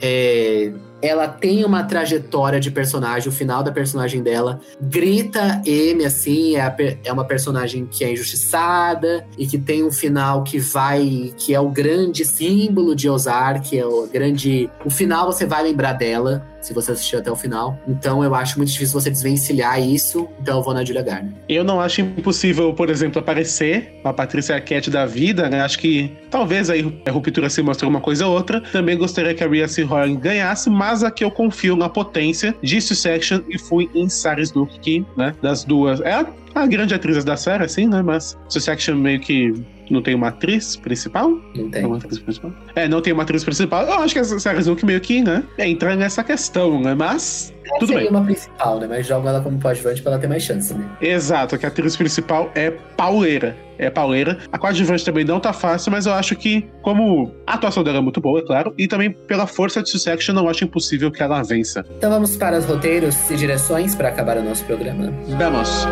É, 0.00 0.72
ela 1.02 1.26
tem 1.28 1.64
uma 1.64 1.82
trajetória 1.82 2.60
de 2.60 2.70
personagem, 2.70 3.28
o 3.28 3.32
final 3.32 3.62
da 3.62 3.72
personagem 3.72 4.22
dela 4.22 4.60
grita 4.80 5.62
M, 5.64 6.04
assim, 6.04 6.56
é, 6.56 6.60
a 6.60 6.76
é 7.04 7.12
uma 7.12 7.24
personagem 7.24 7.86
que 7.86 8.04
é 8.04 8.12
injustiçada 8.12 9.26
e 9.36 9.46
que 9.46 9.58
tem 9.58 9.82
um 9.82 9.90
final 9.90 10.42
que 10.44 10.58
vai, 10.58 11.32
que 11.36 11.54
é 11.54 11.60
o 11.60 11.68
grande 11.68 12.24
símbolo 12.24 12.94
de 12.94 13.08
Ozark, 13.08 13.76
é 13.76 13.84
o 13.84 14.06
grande. 14.06 14.70
O 14.84 14.90
final 14.90 15.26
você 15.26 15.46
vai 15.46 15.62
lembrar 15.62 15.94
dela, 15.94 16.46
se 16.60 16.72
você 16.72 16.92
assistir 16.92 17.16
até 17.16 17.30
o 17.30 17.36
final. 17.36 17.78
Então 17.86 18.22
eu 18.22 18.34
acho 18.34 18.58
muito 18.58 18.70
difícil 18.70 18.98
você 18.98 19.10
desvencilhar 19.10 19.80
isso, 19.80 20.28
então 20.40 20.58
eu 20.58 20.62
vou 20.62 20.74
na 20.74 20.84
Julia 20.84 21.02
Garner. 21.02 21.32
Eu 21.48 21.64
não 21.64 21.80
acho 21.80 22.00
impossível, 22.00 22.72
por 22.72 22.90
exemplo, 22.90 23.20
aparecer 23.20 24.00
a 24.04 24.12
Patrícia 24.12 24.54
Arquette 24.54 24.90
da 24.90 25.06
vida, 25.06 25.48
né? 25.48 25.60
Acho 25.60 25.78
que 25.78 26.16
talvez 26.30 26.70
aí 26.70 27.00
a 27.06 27.10
ruptura 27.10 27.48
se 27.50 27.62
mostre 27.62 27.86
uma 27.86 28.00
coisa 28.00 28.26
ou 28.26 28.34
outra. 28.34 28.60
Também 28.60 28.96
gostaria 28.96 29.34
que 29.34 29.42
a 29.42 29.48
Rhea 29.48 29.68
Seahorn 29.68 30.16
ganhasse, 30.16 30.70
mas 30.70 31.02
aqui 31.02 31.24
eu 31.24 31.30
confio 31.30 31.76
na 31.76 31.88
potência 31.88 32.54
de 32.62 32.80
Succession 32.80 33.40
e 33.48 33.58
fui 33.58 33.90
em 33.94 34.08
Sarah 34.08 34.42
Snook, 34.42 34.78
que, 34.80 35.04
né, 35.16 35.34
das 35.42 35.64
duas. 35.64 36.00
É 36.00 36.24
a, 36.54 36.66
grande 36.66 36.94
atriz 36.94 37.24
da 37.24 37.36
série, 37.36 37.64
assim, 37.64 37.86
né? 37.86 38.02
Mas 38.02 38.38
Succession 38.48 38.96
meio 38.96 39.20
que 39.20 39.52
não 39.90 40.02
tem 40.02 40.14
uma 40.14 40.28
atriz 40.28 40.76
principal. 40.76 41.30
Não 41.30 41.40
tem. 41.52 41.70
Tem 41.70 41.84
uma 41.84 41.96
atriz 41.96 42.18
principal? 42.18 42.52
É, 42.74 42.88
não 42.88 43.00
tem 43.00 43.12
uma 43.12 43.22
atriz 43.22 43.44
principal. 43.44 43.84
Eu 43.84 43.94
acho 43.94 44.14
que 44.14 44.20
a 44.20 44.24
Sarah 44.24 44.60
Snook 44.60 44.84
meio 44.84 45.00
que, 45.00 45.22
né, 45.22 45.42
entra 45.58 45.96
nessa 45.96 46.22
questão, 46.22 46.80
né? 46.80 46.94
Mas 46.94 47.52
tudo 47.78 47.88
Seria 47.88 48.02
bem. 48.02 48.10
uma 48.10 48.24
principal, 48.24 48.80
né? 48.80 48.86
Mas 48.88 49.06
joga 49.06 49.28
ela 49.30 49.40
como 49.40 49.60
coadjuvante 49.60 50.02
pra 50.02 50.12
ela 50.12 50.20
ter 50.20 50.28
mais 50.28 50.42
chance, 50.42 50.74
né? 50.74 50.88
Exato, 51.00 51.58
que 51.58 51.64
a 51.64 51.68
atriz 51.68 51.96
principal 51.96 52.50
é 52.54 52.70
pauleira. 52.96 53.56
É 53.80 53.88
pauleira. 53.88 54.36
A 54.52 54.58
coadjuvante 54.58 55.02
também 55.02 55.24
não 55.24 55.40
tá 55.40 55.54
fácil, 55.54 55.90
mas 55.90 56.04
eu 56.04 56.12
acho 56.12 56.36
que, 56.36 56.68
como 56.82 57.34
a 57.46 57.54
atuação 57.54 57.82
dela 57.82 57.96
é 57.96 58.00
muito 58.02 58.20
boa, 58.20 58.40
é 58.40 58.42
claro, 58.42 58.74
e 58.76 58.86
também 58.86 59.10
pela 59.10 59.46
força 59.46 59.82
de 59.82 59.88
Succession, 59.88 60.34
não 60.34 60.50
acho 60.50 60.64
impossível 60.64 61.10
que 61.10 61.22
ela 61.22 61.42
vença. 61.42 61.82
Então 61.96 62.10
vamos 62.10 62.36
para 62.36 62.58
os 62.58 62.66
roteiros 62.66 63.30
e 63.30 63.36
direções 63.36 63.94
para 63.94 64.10
acabar 64.10 64.36
o 64.36 64.42
nosso 64.42 64.64
programa. 64.64 65.10
Vamos. 65.28 65.86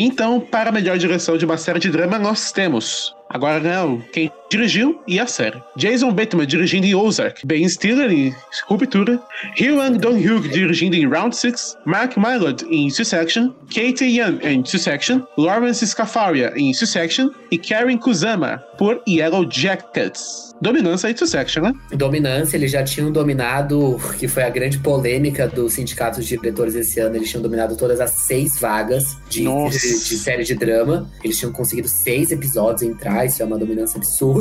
Então, 0.00 0.38
para 0.38 0.68
a 0.68 0.72
melhor 0.72 0.98
direção 0.98 1.38
de 1.38 1.46
uma 1.46 1.56
série 1.56 1.80
de 1.80 1.90
drama, 1.90 2.18
nós 2.18 2.52
temos. 2.52 3.16
Agora, 3.28 3.58
não, 3.58 4.00
quem 4.12 4.30
dirigiu 4.50 5.00
e 5.06 5.18
a 5.20 5.26
série. 5.26 5.62
Jason 5.76 6.12
Bateman 6.12 6.46
dirigindo 6.46 6.86
em 6.86 6.94
Ozark. 6.94 7.46
Ben 7.46 7.68
Stiller 7.68 8.10
em 8.10 8.34
Ruptura. 8.66 9.20
Hyun 9.58 9.96
Dong-hyuk 9.98 10.48
dirigindo 10.48 10.96
em 10.96 11.08
Round 11.08 11.36
6. 11.36 11.76
Mark 11.84 12.16
Mylod 12.16 12.64
em 12.70 12.90
Succession. 12.90 13.50
Katie 13.68 14.18
Young 14.18 14.38
em 14.42 14.64
Succession. 14.64 15.22
Lawrence 15.36 15.86
Scafaria 15.86 16.52
em 16.56 16.72
Succession. 16.72 17.30
E 17.50 17.58
Karen 17.58 17.98
Kusama 17.98 18.62
por 18.78 19.02
Yellow 19.06 19.44
Jackets. 19.50 20.54
Dominância 20.60 21.10
em 21.10 21.16
Succession, 21.16 21.62
né? 21.62 21.72
Dominância, 21.92 22.56
eles 22.56 22.70
já 22.70 22.82
tinham 22.82 23.12
dominado, 23.12 23.98
que 24.18 24.26
foi 24.26 24.42
a 24.42 24.50
grande 24.50 24.78
polêmica 24.78 25.46
dos 25.46 25.74
sindicatos 25.74 26.26
de 26.26 26.36
diretores 26.36 26.74
esse 26.74 26.98
ano, 27.00 27.16
eles 27.16 27.28
tinham 27.30 27.42
dominado 27.42 27.76
todas 27.76 28.00
as 28.00 28.10
seis 28.10 28.58
vagas 28.58 29.16
de, 29.28 29.44
de, 29.44 29.70
de 29.70 30.18
série 30.18 30.44
de 30.44 30.54
drama. 30.54 31.08
Eles 31.22 31.38
tinham 31.38 31.52
conseguido 31.52 31.88
seis 31.88 32.32
episódios 32.32 32.82
entrar, 32.82 33.24
isso 33.24 33.42
é 33.42 33.46
uma 33.46 33.58
dominância 33.58 33.98
absurda, 33.98 34.37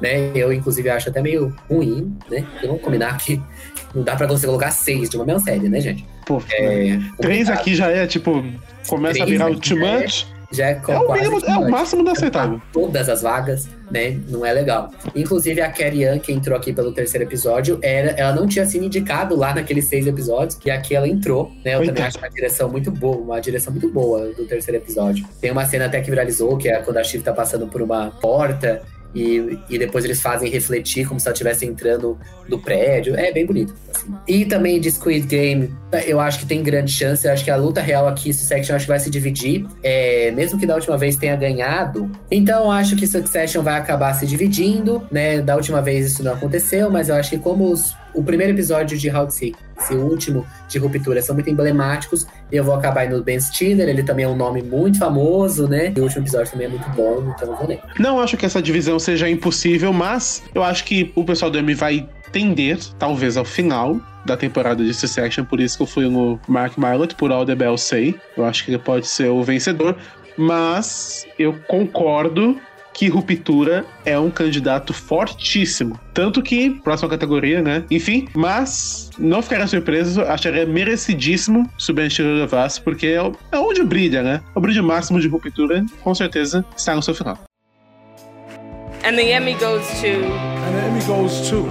né? 0.00 0.30
Eu, 0.34 0.52
inclusive, 0.52 0.90
acho 0.90 1.08
até 1.08 1.22
meio 1.22 1.54
ruim, 1.68 2.16
né? 2.30 2.44
Porque 2.52 2.66
vamos 2.66 2.82
combinar 2.82 3.16
que 3.18 3.40
não 3.94 4.02
dá 4.02 4.14
pra 4.14 4.26
você 4.26 4.46
colocar 4.46 4.70
seis 4.70 5.08
de 5.08 5.16
uma 5.16 5.24
mesma 5.24 5.40
série, 5.40 5.68
né, 5.68 5.80
gente? 5.80 6.06
Pô, 6.26 6.42
É, 6.52 6.98
três 7.18 7.48
aqui 7.48 7.74
já 7.74 7.90
é, 7.90 8.06
tipo, 8.06 8.44
começa 8.88 9.22
a 9.22 9.26
virar 9.26 9.46
too 9.54 9.78
já 9.78 9.86
é-. 9.86 10.06
Já 10.52 10.66
é, 10.68 10.80
É 10.88 10.98
o, 10.98 11.12
mínimo, 11.12 11.40
é 11.44 11.58
o 11.58 11.68
máximo 11.68 12.04
do 12.04 12.10
aceitável. 12.10 12.62
todas 12.72 13.08
as 13.08 13.22
vagas, 13.22 13.68
né? 13.90 14.16
Não 14.28 14.46
é 14.46 14.52
legal. 14.52 14.92
Inclusive, 15.14 15.60
a 15.60 15.70
Carrie 15.70 16.04
Ann, 16.04 16.20
que 16.20 16.32
entrou 16.32 16.56
aqui 16.56 16.72
pelo 16.72 16.92
terceiro 16.92 17.24
episódio, 17.26 17.80
era, 17.82 18.10
ela 18.12 18.32
não 18.32 18.46
tinha 18.46 18.64
sido 18.64 18.84
indicado 18.84 19.34
lá 19.34 19.52
naqueles 19.52 19.86
seis 19.86 20.06
episódios, 20.06 20.56
e 20.64 20.70
aqui 20.70 20.94
ela 20.94 21.08
entrou, 21.08 21.50
né? 21.64 21.74
Eu 21.74 21.84
também 21.84 22.04
acho 22.04 22.18
uma 22.18 22.30
direção 22.30 22.68
muito 22.68 22.92
boa, 22.92 23.16
uma 23.16 23.40
direção 23.40 23.72
muito 23.72 23.90
boa 23.90 24.32
do 24.34 24.44
terceiro 24.44 24.80
episódio. 24.80 25.26
Tem 25.40 25.50
uma 25.50 25.64
cena 25.64 25.86
até 25.86 26.00
que 26.00 26.10
viralizou, 26.10 26.56
que 26.56 26.68
é 26.68 26.76
quando 26.80 26.98
a 26.98 27.04
Shiv 27.04 27.24
tá 27.24 27.32
passando 27.32 27.66
por 27.66 27.82
uma 27.82 28.10
porta. 28.12 28.82
E, 29.16 29.58
e 29.70 29.78
depois 29.78 30.04
eles 30.04 30.20
fazem 30.20 30.50
refletir 30.50 31.08
como 31.08 31.18
se 31.18 31.26
ela 31.26 31.32
estivesse 31.32 31.64
entrando 31.64 32.18
no 32.46 32.58
prédio. 32.60 33.16
É 33.16 33.32
bem 33.32 33.46
bonito. 33.46 33.74
assim. 33.94 34.12
E 34.28 34.44
também 34.44 34.78
de 34.78 34.90
Squid 34.90 35.26
Game, 35.26 35.74
eu 36.06 36.20
acho 36.20 36.40
que 36.40 36.44
tem 36.46 36.62
grande 36.62 36.92
chance. 36.92 37.26
Eu 37.26 37.32
acho 37.32 37.42
que 37.42 37.50
a 37.50 37.56
luta 37.56 37.80
real 37.80 38.06
aqui, 38.06 38.30
Succession, 38.34 38.76
acho 38.76 38.84
que 38.84 38.90
vai 38.90 39.00
se 39.00 39.08
dividir. 39.08 39.66
É, 39.82 40.30
mesmo 40.32 40.58
que 40.58 40.66
da 40.66 40.74
última 40.74 40.98
vez 40.98 41.16
tenha 41.16 41.34
ganhado. 41.34 42.10
Então, 42.30 42.70
acho 42.70 42.94
que 42.94 43.06
Succession 43.06 43.62
vai 43.62 43.76
acabar 43.78 44.12
se 44.12 44.26
dividindo, 44.26 45.02
né? 45.10 45.40
Da 45.40 45.56
última 45.56 45.80
vez 45.80 46.06
isso 46.12 46.22
não 46.22 46.34
aconteceu, 46.34 46.90
mas 46.90 47.08
eu 47.08 47.14
acho 47.14 47.30
que 47.30 47.38
como 47.38 47.72
os- 47.72 47.96
o 48.16 48.24
primeiro 48.24 48.52
episódio 48.52 48.96
de 48.96 49.08
Round 49.08 49.32
Six 49.32 49.56
e 49.90 49.94
o 49.94 50.00
último 50.00 50.46
de 50.68 50.78
Ruptura 50.78 51.20
são 51.20 51.34
muito 51.34 51.50
emblemáticos, 51.50 52.26
eu 52.50 52.64
vou 52.64 52.74
acabar 52.74 53.04
indo 53.04 53.18
no 53.18 53.22
Ben 53.22 53.38
Stiller. 53.38 53.88
Ele 53.88 54.02
também 54.02 54.24
é 54.24 54.28
um 54.28 54.36
nome 54.36 54.62
muito 54.62 54.98
famoso, 54.98 55.68
né? 55.68 55.92
E 55.94 56.00
o 56.00 56.04
último 56.04 56.22
episódio 56.22 56.50
também 56.50 56.66
é 56.66 56.70
muito 56.70 56.88
bom, 56.90 57.32
então 57.36 57.50
eu 57.50 57.56
vou 57.56 57.68
nele. 57.68 57.80
Não 57.98 58.18
acho 58.18 58.36
que 58.36 58.46
essa 58.46 58.62
divisão 58.62 58.98
seja 58.98 59.28
impossível, 59.28 59.92
mas 59.92 60.42
eu 60.54 60.64
acho 60.64 60.84
que 60.84 61.12
o 61.14 61.24
pessoal 61.24 61.50
do 61.50 61.58
M 61.58 61.74
vai 61.74 62.08
tender, 62.32 62.78
talvez, 62.98 63.36
ao 63.36 63.44
final 63.44 64.00
da 64.24 64.36
temporada 64.36 64.82
de 64.82 64.92
Succession, 64.92 65.44
por 65.44 65.60
isso 65.60 65.76
que 65.76 65.82
eu 65.82 65.86
fui 65.86 66.08
no 66.08 66.40
Mark 66.48 66.76
Mylod, 66.76 67.14
por 67.14 67.30
All 67.30 67.46
the 67.46 67.54
Say. 67.76 68.18
Eu 68.36 68.44
acho 68.44 68.64
que 68.64 68.70
ele 68.72 68.78
pode 68.78 69.06
ser 69.06 69.28
o 69.28 69.42
vencedor, 69.42 69.96
mas 70.36 71.26
eu 71.38 71.54
concordo 71.68 72.58
que 72.96 73.08
Ruptura 73.08 73.84
é 74.06 74.18
um 74.18 74.30
candidato 74.30 74.94
fortíssimo. 74.94 76.00
Tanto 76.14 76.42
que, 76.42 76.70
próxima 76.70 77.10
categoria, 77.10 77.60
né? 77.60 77.84
Enfim, 77.90 78.26
mas 78.34 79.10
não 79.18 79.42
ficaria 79.42 79.66
surpreso, 79.66 80.22
acharia 80.22 80.64
merecidíssimo 80.64 81.70
se 81.78 81.90
o 81.90 81.94
Ben 81.94 82.08
Stiller 82.08 82.34
levasse, 82.34 82.80
porque 82.80 83.08
é 83.08 83.32
é 83.52 83.58
onde 83.58 83.82
brilha, 83.82 84.22
né? 84.22 84.40
O 84.54 84.60
brilho 84.60 84.82
máximo 84.82 85.20
de 85.20 85.28
Ruptura, 85.28 85.84
com 86.02 86.14
certeza, 86.14 86.64
está 86.74 86.94
no 86.94 87.02
seu 87.02 87.14
final. 87.14 87.38
And 89.04 89.14
the 89.14 89.36
Emmy 89.36 89.52
goes 89.54 89.86
to 90.00 90.06
And 90.06 90.72
the 90.72 90.88
Emmy 90.88 91.04
goes 91.04 91.50
to 91.50 91.68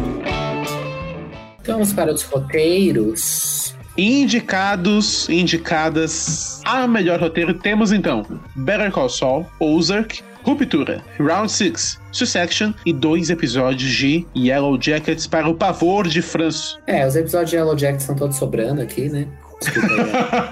Então 1.60 1.78
vamos 1.80 1.92
para 1.92 2.14
os 2.14 2.22
roteiros. 2.22 3.76
Indicados, 3.98 5.28
indicadas 5.28 6.62
a 6.66 6.88
melhor 6.88 7.20
roteiro, 7.20 7.56
temos 7.56 7.92
então 7.92 8.24
Better 8.56 8.92
Call 8.92 9.10
Saul, 9.10 9.46
Ozark, 9.60 10.22
Ruptura, 10.46 11.02
Round 11.20 11.52
6, 11.52 12.00
Succession 12.12 12.72
e 12.86 12.94
dois 12.94 13.32
episódios 13.32 13.92
de 13.92 14.28
Yellow 14.38 14.80
Jackets 14.80 15.26
para 15.26 15.50
o 15.50 15.56
pavor 15.56 16.08
de 16.08 16.22
Franço. 16.22 16.80
É, 16.86 17.06
os 17.06 17.16
episódios 17.16 17.50
de 17.50 17.56
Yellow 17.56 17.76
Jack 17.76 17.98
estão 18.00 18.16
todos 18.16 18.38
sobrando 18.38 18.80
aqui, 18.80 19.10
né? 19.10 19.16
Né? 19.16 19.28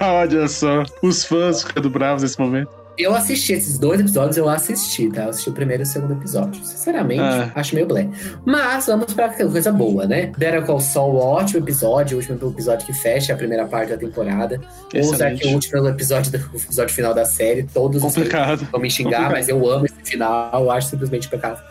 Olha 0.00 0.48
só, 0.48 0.82
os 1.00 1.24
fãs 1.24 1.62
ficando 1.62 1.88
bravos 1.88 2.24
nesse 2.24 2.40
momento. 2.40 2.83
Eu 2.96 3.12
assisti 3.12 3.52
esses 3.54 3.76
dois 3.76 3.98
episódios, 3.98 4.36
eu 4.36 4.48
assisti, 4.48 5.08
tá? 5.10 5.24
Eu 5.24 5.30
assisti 5.30 5.50
o 5.50 5.52
primeiro 5.52 5.82
e 5.82 5.84
o 5.84 5.86
segundo 5.86 6.12
episódio. 6.12 6.64
Sinceramente, 6.64 7.20
Ah. 7.22 7.50
acho 7.56 7.74
meio 7.74 7.88
blé. 7.88 8.06
Mas 8.44 8.86
vamos 8.86 9.12
pra 9.12 9.30
coisa 9.30 9.72
boa, 9.72 10.06
né? 10.06 10.30
Better 10.38 10.64
Call 10.64 10.78
Saul, 10.78 11.16
ótimo 11.16 11.58
episódio, 11.58 12.16
o 12.16 12.20
último 12.20 12.50
episódio 12.50 12.86
que 12.86 12.92
fecha 12.92 13.32
a 13.32 13.36
primeira 13.36 13.66
parte 13.66 13.90
da 13.90 13.96
temporada. 13.96 14.60
Ou 14.94 15.00
Excelente. 15.00 15.40
aqui 15.42 15.48
o 15.48 15.54
último 15.54 15.88
episódio, 15.88 16.30
do, 16.30 16.38
o 16.52 16.56
episódio 16.56 16.94
final 16.94 17.12
da 17.12 17.24
série, 17.24 17.64
todos 17.64 17.96
os 17.96 18.02
Complicado. 18.14 18.68
vão 18.70 18.80
me 18.80 18.88
xingar, 18.88 19.10
Complicado. 19.28 19.32
mas 19.32 19.48
eu 19.48 19.68
amo 19.68 19.86
esse 19.86 19.96
final, 20.04 20.50
eu 20.62 20.70
acho 20.70 20.88
simplesmente 20.88 21.26
impecável. 21.26 21.64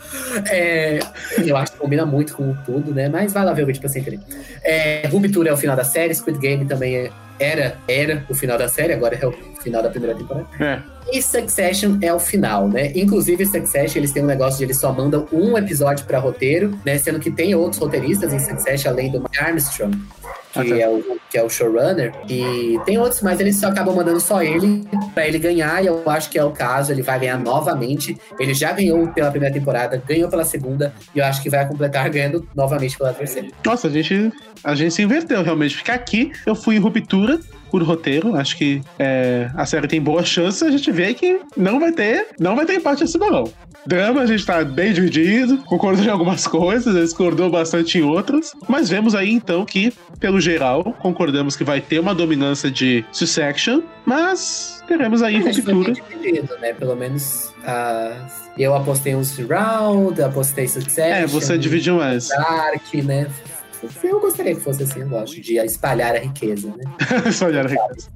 É, 0.52 1.00
eu 1.46 1.56
acho 1.56 1.72
que 1.72 1.78
combina 1.78 2.06
muito 2.06 2.36
com 2.36 2.54
tudo, 2.66 2.94
né? 2.94 3.08
Mas 3.08 3.32
vai 3.32 3.46
lá 3.46 3.54
ver 3.54 3.64
o 3.64 3.66
vídeo 3.66 3.80
pra 3.80 3.88
você 3.90 4.00
entender. 4.00 4.20
É, 4.62 5.08
Ruptura 5.08 5.50
é 5.52 5.54
o 5.54 5.58
final 5.58 5.76
da 5.76 5.86
série, 5.86 6.14
Squid 6.14 6.38
Game 6.40 6.66
também 6.66 6.96
é- 6.98 7.12
era, 7.40 7.78
era 7.88 8.26
o 8.30 8.36
final 8.36 8.58
da 8.58 8.68
série, 8.68 8.94
agora 8.94 9.18
é 9.20 9.28
o 9.28 9.32
final 9.62 9.82
da 9.82 9.90
primeira 9.90 10.16
temporada. 10.16 10.48
É. 10.60 10.82
E 11.12 11.22
Succession 11.22 11.98
é 12.02 12.14
o 12.14 12.20
final, 12.20 12.68
né? 12.68 12.92
Inclusive, 12.96 13.46
Succession, 13.46 13.98
eles 14.00 14.12
têm 14.12 14.24
um 14.24 14.28
negócio 14.28 14.58
de 14.60 14.66
eles 14.66 14.80
só 14.80 14.94
mandam 14.94 15.28
um 15.32 15.58
episódio 15.58 16.06
pra 16.06 16.20
roteiro, 16.20 16.78
né? 16.86 16.98
Sendo 16.98 17.20
que 17.20 17.30
tem 17.30 17.54
outros 17.56 17.82
roteiristas 17.82 18.34
em 18.34 18.40
Succession, 18.40 18.92
além 18.92 19.12
do 19.12 19.24
Armstrong, 19.38 19.98
que, 20.62 20.70
tá. 20.70 20.78
é, 20.78 20.88
o, 20.88 21.20
que 21.30 21.38
é 21.38 21.44
o 21.44 21.50
showrunner. 21.50 22.14
E 22.30 22.80
tem 22.86 22.98
outros, 22.98 23.22
mas 23.22 23.40
eles 23.40 23.60
só 23.60 23.68
acabam 23.68 23.96
mandando 23.96 24.20
só 24.20 24.44
ele 24.44 24.88
pra 25.14 25.28
ele 25.28 25.40
ganhar. 25.40 25.84
E 25.84 25.88
eu 25.88 26.08
acho 26.10 26.30
que 26.30 26.38
é 26.38 26.44
o 26.44 26.52
caso, 26.52 26.92
ele 26.92 27.02
vai 27.02 27.20
ganhar 27.20 27.40
novamente. 27.40 28.18
Ele 28.40 28.54
já 28.54 28.72
ganhou 28.72 29.08
pela 29.08 29.32
primeira 29.32 29.54
temporada, 29.54 30.02
ganhou 30.06 30.30
pela 30.30 30.46
segunda, 30.46 30.94
e 31.16 31.20
eu 31.20 31.26
acho 31.26 31.42
que 31.42 31.50
vai 31.50 31.68
completar 31.68 32.10
ganhando 32.10 32.48
novamente 32.56 32.98
pela 32.98 33.14
terceira. 33.14 33.48
Nossa, 33.66 33.88
a 33.88 33.92
gente, 33.92 34.32
a 34.64 34.76
gente 34.76 34.94
se 34.94 35.02
inverteu 35.02 35.42
realmente. 35.44 35.76
Porque 35.76 35.92
aqui 35.92 36.32
eu 36.46 36.56
fui 36.56 36.76
em 36.76 36.80
ruptura 36.80 37.40
por 37.72 37.82
roteiro. 37.82 38.36
Acho 38.36 38.56
que 38.56 38.82
é, 39.00 39.50
a 39.56 39.66
série 39.66 39.88
tem 39.88 40.00
boa 40.00 40.24
chance. 40.24 40.64
A 40.64 40.70
gente 40.70 40.92
vê 40.92 41.14
que 41.16 41.40
não 41.58 41.80
vai 41.80 41.92
ter, 41.92 42.28
não 42.40 42.56
vai 42.56 42.66
ter 42.68 42.76
empate 42.76 43.02
nesse 43.02 43.18
balão. 43.18 43.52
Drama, 43.86 44.22
a 44.22 44.26
gente 44.26 44.46
tá 44.46 44.64
bem 44.64 44.94
dividido, 44.94 45.58
concordou 45.66 46.06
em 46.06 46.10
algumas 46.10 46.48
coisas, 46.48 46.96
discordou 46.96 47.50
bastante 47.50 47.98
em 47.98 48.02
outras. 48.02 48.54
Mas 48.68 48.90
vemos 48.90 49.14
aí 49.14 49.32
então 49.32 49.66
que, 49.66 49.94
pelo 50.20 50.40
geral, 50.40 50.84
concordamos 51.00 51.56
que 51.56 51.64
vai 51.64 51.82
ter 51.82 52.00
uma 52.00 52.16
dominância 52.16 52.72
de 52.72 53.04
Succession, 53.12 53.82
mas 54.06 54.82
teremos 54.88 55.22
aí 55.22 55.42
foi 55.42 55.52
ruptura. 55.52 55.94
dividido, 55.94 56.58
né? 56.60 56.74
Pelo 56.74 56.96
menos 56.96 57.54
eu 58.58 58.76
apostei 58.76 59.16
uns 59.16 59.38
round, 59.38 60.22
apostei 60.22 60.68
Succession. 60.68 61.16
É, 61.16 61.26
você 61.26 61.58
dividiu 61.58 61.98
mais. 61.98 62.30
Dark, 62.30 62.94
né? 63.04 63.28
Eu 64.04 64.20
gostaria 64.20 64.56
que 64.56 64.62
fosse 64.62 64.84
assim, 64.84 65.02
eu 65.02 65.10
gosto 65.10 65.42
de 65.42 65.58
espalhar 65.58 66.16
a 66.16 66.20
riqueza, 66.20 66.68
né? 66.68 66.84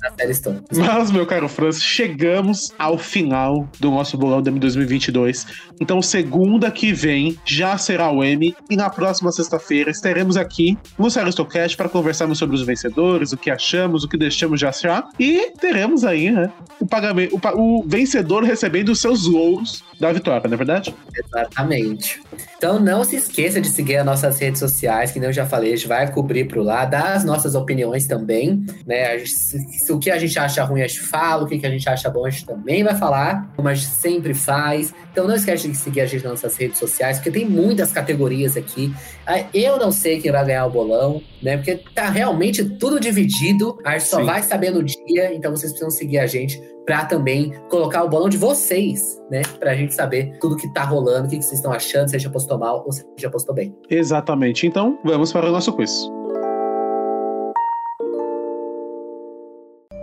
Na 0.01 0.12
série 0.17 0.41
todas. 0.41 0.77
Mas, 0.77 1.12
meu 1.12 1.25
caro 1.25 1.49
Francis, 1.49 1.84
chegamos 1.84 2.73
ao 2.77 2.97
final 2.97 3.67
do 3.80 3.91
nosso 3.91 4.17
bolão 4.17 4.41
do 4.41 4.49
M 4.49 4.60
2022. 4.60 5.45
Então, 5.82 6.01
segunda 6.01 6.71
que 6.71 6.93
vem 6.93 7.38
já 7.45 7.77
será 7.77 8.12
o 8.12 8.23
M. 8.23 8.56
E 8.69 8.75
na 8.75 8.89
próxima 8.89 9.32
sexta-feira 9.32 9.91
estaremos 9.91 10.38
aqui 10.38 10.77
no 10.97 11.10
Saristocast 11.10 11.75
para 11.75 11.89
conversarmos 11.89 12.38
sobre 12.38 12.56
os 12.56 12.63
vencedores, 12.63 13.32
o 13.32 13.38
que 13.38 13.49
achamos, 13.49 14.03
o 14.03 14.08
que 14.08 14.17
deixamos 14.17 14.60
de 14.60 14.65
achar. 14.65 15.08
E 15.19 15.51
teremos 15.60 16.03
aí, 16.03 16.32
né? 16.32 16.51
O 16.80 16.86
pagamento, 16.86 17.39
o, 17.56 17.80
o 17.80 17.84
vencedor 17.88 18.43
recebendo 18.43 18.89
os 18.89 18.99
seus 18.99 19.25
louros 19.25 19.84
da 20.00 20.12
vitória, 20.12 20.48
não 20.48 20.54
é 20.54 20.58
verdade? 20.58 20.94
Exatamente. 21.16 22.22
Então 22.58 22.80
não 22.80 23.04
se 23.04 23.16
esqueça 23.16 23.62
de 23.62 23.70
seguir 23.70 23.98
as 23.98 24.06
nossas 24.06 24.40
redes 24.40 24.60
sociais, 24.60 25.12
que 25.12 25.20
nem 25.20 25.28
eu 25.30 25.34
já 25.34 25.46
falei, 25.46 25.74
a 25.74 25.76
gente 25.76 25.88
vai 25.88 26.12
cobrir 26.12 26.46
por 26.46 26.60
lá, 26.64 26.86
dar 26.86 27.14
as 27.14 27.24
nossas 27.24 27.56
opiniões 27.56 28.08
também, 28.08 28.66
né? 28.86 29.18
Gente- 29.20 29.92
o 29.92 30.00
que 30.00 30.10
a 30.10 30.18
gente 30.18 30.38
acha 30.40 30.64
ruim, 30.64 30.82
a 30.82 30.88
gente 30.88 31.02
fala, 31.02 31.44
o 31.44 31.48
que 31.48 31.66
a 31.66 31.70
gente 31.70 31.88
acha 31.88 32.10
bom, 32.10 32.26
a 32.26 32.30
gente 32.30 32.46
também 32.46 32.84
vai 32.84 32.96
falar, 32.96 33.50
como 33.56 33.68
a 33.68 33.74
gente 33.74 33.88
sempre 33.88 34.34
faz. 34.34 34.94
Então 35.17 35.27
não 35.27 35.34
esquece 35.34 35.67
de 35.67 35.75
seguir 35.75 36.01
a 36.01 36.06
gente 36.06 36.23
nas 36.23 36.34
nossas 36.34 36.56
redes 36.58 36.77
sociais, 36.77 37.17
porque 37.17 37.32
tem 37.32 37.43
muitas 37.43 37.91
categorias 37.91 38.56
aqui. 38.56 38.93
Ah, 39.25 39.43
Eu 39.51 39.80
não 39.80 39.91
sei 39.91 40.21
quem 40.21 40.32
vai 40.32 40.45
ganhar 40.45 40.67
o 40.67 40.69
bolão, 40.69 41.23
né? 41.41 41.58
Porque 41.58 41.77
tá 41.95 42.08
realmente 42.08 42.63
tudo 42.77 42.99
dividido, 42.99 43.80
a 43.84 43.97
gente 43.97 44.10
só 44.10 44.19
Sim. 44.19 44.25
vai 44.25 44.43
saber 44.43 44.69
no 44.69 44.84
dia, 44.84 45.34
então 45.34 45.49
vocês 45.49 45.71
precisam 45.71 45.89
seguir 45.89 46.19
a 46.19 46.27
gente 46.27 46.62
pra 46.86 47.03
também 47.03 47.51
colocar 47.67 48.03
o 48.03 48.08
bolão 48.08 48.30
de 48.30 48.38
vocês, 48.38 49.19
né? 49.32 49.41
Pra 49.58 49.73
gente 49.73 49.95
saber 49.95 50.38
tudo 50.39 50.56
que 50.56 50.71
tá 50.71 50.84
rolando, 50.84 51.25
o 51.25 51.30
que, 51.32 51.39
que 51.39 51.43
vocês 51.43 51.58
estão 51.58 51.73
achando, 51.73 52.08
se 52.10 52.15
a 52.15 52.19
gente 52.19 52.27
apostou 52.27 52.60
mal 52.60 52.84
ou 52.86 52.91
se 52.91 53.01
a 53.01 53.06
gente 53.10 53.25
apostou 53.25 53.56
bem. 53.56 53.75
Exatamente. 53.89 54.67
Então, 54.67 54.99
vamos 55.03 55.34
para 55.34 55.49
o 55.49 55.51
nosso 55.51 55.73
quiz. 55.73 55.91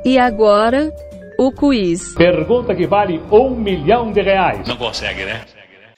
E 0.04 0.18
agora, 0.18 0.92
o 1.38 1.52
quiz. 1.52 2.14
Pergunta 2.14 2.74
que 2.74 2.86
vale 2.86 3.20
um 3.30 3.50
milhão 3.54 4.12
de 4.12 4.22
reais. 4.22 4.66
Não 4.66 4.76
consegue, 4.76 5.24
né? 5.24 5.42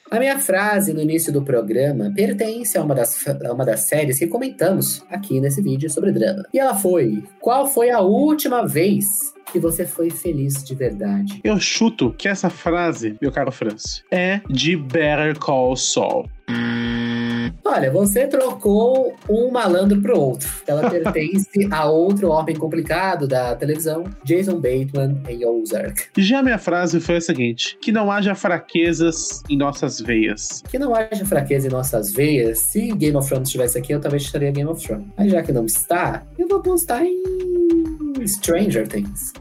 A 0.09 0.19
minha 0.19 0.39
frase 0.39 0.93
no 0.93 1.01
início 1.01 1.33
do 1.33 1.41
programa 1.41 2.13
pertence 2.15 2.77
a 2.77 2.81
uma 2.81 2.95
das, 2.95 3.27
a 3.27 3.53
uma 3.53 3.65
das 3.65 3.81
séries 3.81 4.17
que 4.17 4.25
comentamos 4.25 5.03
aqui 5.09 5.41
nesse 5.41 5.61
vídeo 5.61 5.89
sobre 5.89 6.13
drama. 6.13 6.43
E 6.53 6.59
ela 6.59 6.73
foi: 6.73 7.23
Qual 7.41 7.67
foi 7.67 7.89
a 7.89 7.99
última 7.99 8.65
vez 8.65 9.05
que 9.51 9.59
você 9.59 9.85
foi 9.85 10.09
feliz 10.09 10.63
de 10.63 10.73
verdade? 10.73 11.41
Eu 11.43 11.59
chuto 11.59 12.13
que 12.17 12.29
essa 12.29 12.49
frase, 12.49 13.17
meu 13.21 13.33
caro 13.33 13.51
Francis, 13.51 14.01
é 14.09 14.39
de 14.49 14.77
Better 14.77 15.37
Call 15.37 15.75
Saul. 15.75 16.29
Olha, 17.69 17.91
você 17.91 18.25
trocou 18.27 19.13
um 19.29 19.51
malandro 19.51 20.01
pro 20.01 20.17
outro. 20.17 20.49
Ela 20.65 20.87
pertence 20.89 21.67
a 21.69 21.85
outro 21.85 22.29
homem 22.29 22.55
complicado 22.55 23.27
da 23.27 23.53
televisão, 23.55 24.05
Jason 24.23 24.55
Bateman 24.55 25.21
em 25.27 25.45
Ozark. 25.45 26.05
Já 26.17 26.41
minha 26.41 26.57
frase 26.57 27.01
foi 27.01 27.17
a 27.17 27.21
seguinte: 27.21 27.77
que 27.81 27.91
não 27.91 28.09
haja 28.09 28.33
fraquezas 28.33 29.43
em 29.49 29.57
nossas 29.57 29.99
veias. 29.99 30.63
Que 30.69 30.79
não 30.79 30.95
haja 30.95 31.25
fraqueza 31.25 31.67
em 31.67 31.71
nossas 31.71 32.13
veias. 32.13 32.59
Se 32.59 32.89
Game 32.93 33.17
of 33.17 33.27
Thrones 33.27 33.49
estivesse 33.49 33.77
aqui, 33.77 33.93
eu 33.93 33.99
talvez 33.99 34.23
estaria 34.23 34.49
Game 34.49 34.69
of 34.69 34.81
Thrones. 34.81 35.05
Mas 35.17 35.29
já 35.29 35.43
que 35.43 35.51
não 35.51 35.65
está, 35.65 36.23
eu 36.39 36.47
vou 36.47 36.61
postar 36.61 37.03
em 37.05 38.25
Stranger 38.25 38.87
Things. 38.87 39.33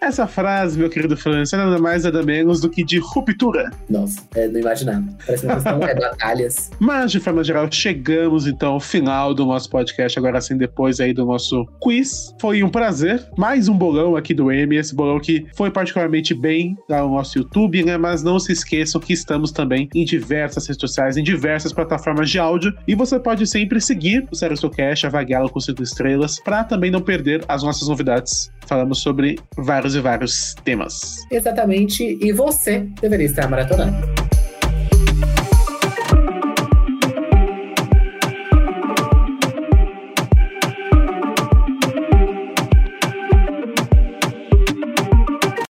Essa 0.00 0.26
frase, 0.26 0.78
meu 0.78 0.90
querido 0.90 1.16
Francis, 1.16 1.52
é 1.52 1.56
nada 1.56 1.78
mais 1.78 2.04
nada 2.04 2.22
menos 2.22 2.60
do 2.60 2.68
que 2.68 2.84
de 2.84 2.98
ruptura. 2.98 3.70
Nossa, 3.88 4.20
é, 4.34 4.48
não 4.48 4.60
imaginava. 4.60 5.04
Parece 5.24 5.46
uma 5.46 5.54
questão 5.54 5.82
é 5.82 5.94
batalhas. 5.94 6.70
Mas, 6.78 7.12
de 7.12 7.20
forma 7.20 7.42
geral, 7.42 7.70
chegamos 7.70 8.46
então 8.46 8.74
ao 8.74 8.80
final 8.80 9.34
do 9.34 9.44
nosso 9.46 9.68
podcast, 9.70 10.18
agora 10.18 10.40
sim, 10.40 10.56
depois 10.56 11.00
aí 11.00 11.12
do 11.12 11.24
nosso 11.24 11.66
quiz. 11.80 12.34
Foi 12.40 12.62
um 12.62 12.68
prazer. 12.68 13.26
Mais 13.36 13.68
um 13.68 13.76
bolão 13.76 14.16
aqui 14.16 14.34
do 14.34 14.50
M, 14.50 14.76
esse 14.76 14.94
bolão 14.94 15.20
que 15.20 15.46
foi 15.56 15.70
particularmente 15.70 16.34
bem 16.34 16.76
no 16.88 17.10
nosso 17.10 17.38
YouTube, 17.38 17.84
né? 17.84 17.96
Mas 17.96 18.22
não 18.22 18.38
se 18.38 18.52
esqueçam 18.52 19.00
que 19.00 19.12
estamos 19.12 19.52
também 19.52 19.88
em 19.94 20.04
diversas 20.04 20.66
redes 20.66 20.80
sociais, 20.80 21.16
em 21.16 21.22
diversas 21.22 21.72
plataformas 21.72 22.30
de 22.30 22.38
áudio. 22.38 22.74
E 22.86 22.94
você 22.94 23.18
pode 23.18 23.46
sempre 23.46 23.80
seguir 23.80 24.26
o 24.30 24.36
Sério 24.36 24.54
Cash, 24.70 25.04
avaliá-lo 25.04 25.50
com 25.50 25.60
5 25.60 25.82
estrelas, 25.82 26.40
para 26.40 26.64
também 26.64 26.90
não 26.90 27.00
perder 27.00 27.44
as 27.48 27.62
nossas 27.62 27.88
novidades. 27.88 28.50
Falamos 28.66 29.00
sobre 29.00 29.38
vários 29.74 29.94
e 29.96 30.00
vários 30.00 30.54
temas. 30.64 31.26
Exatamente. 31.30 32.18
E 32.20 32.32
você 32.32 32.86
deveria 33.00 33.26
estar 33.26 33.48
maratonando. 33.48 34.23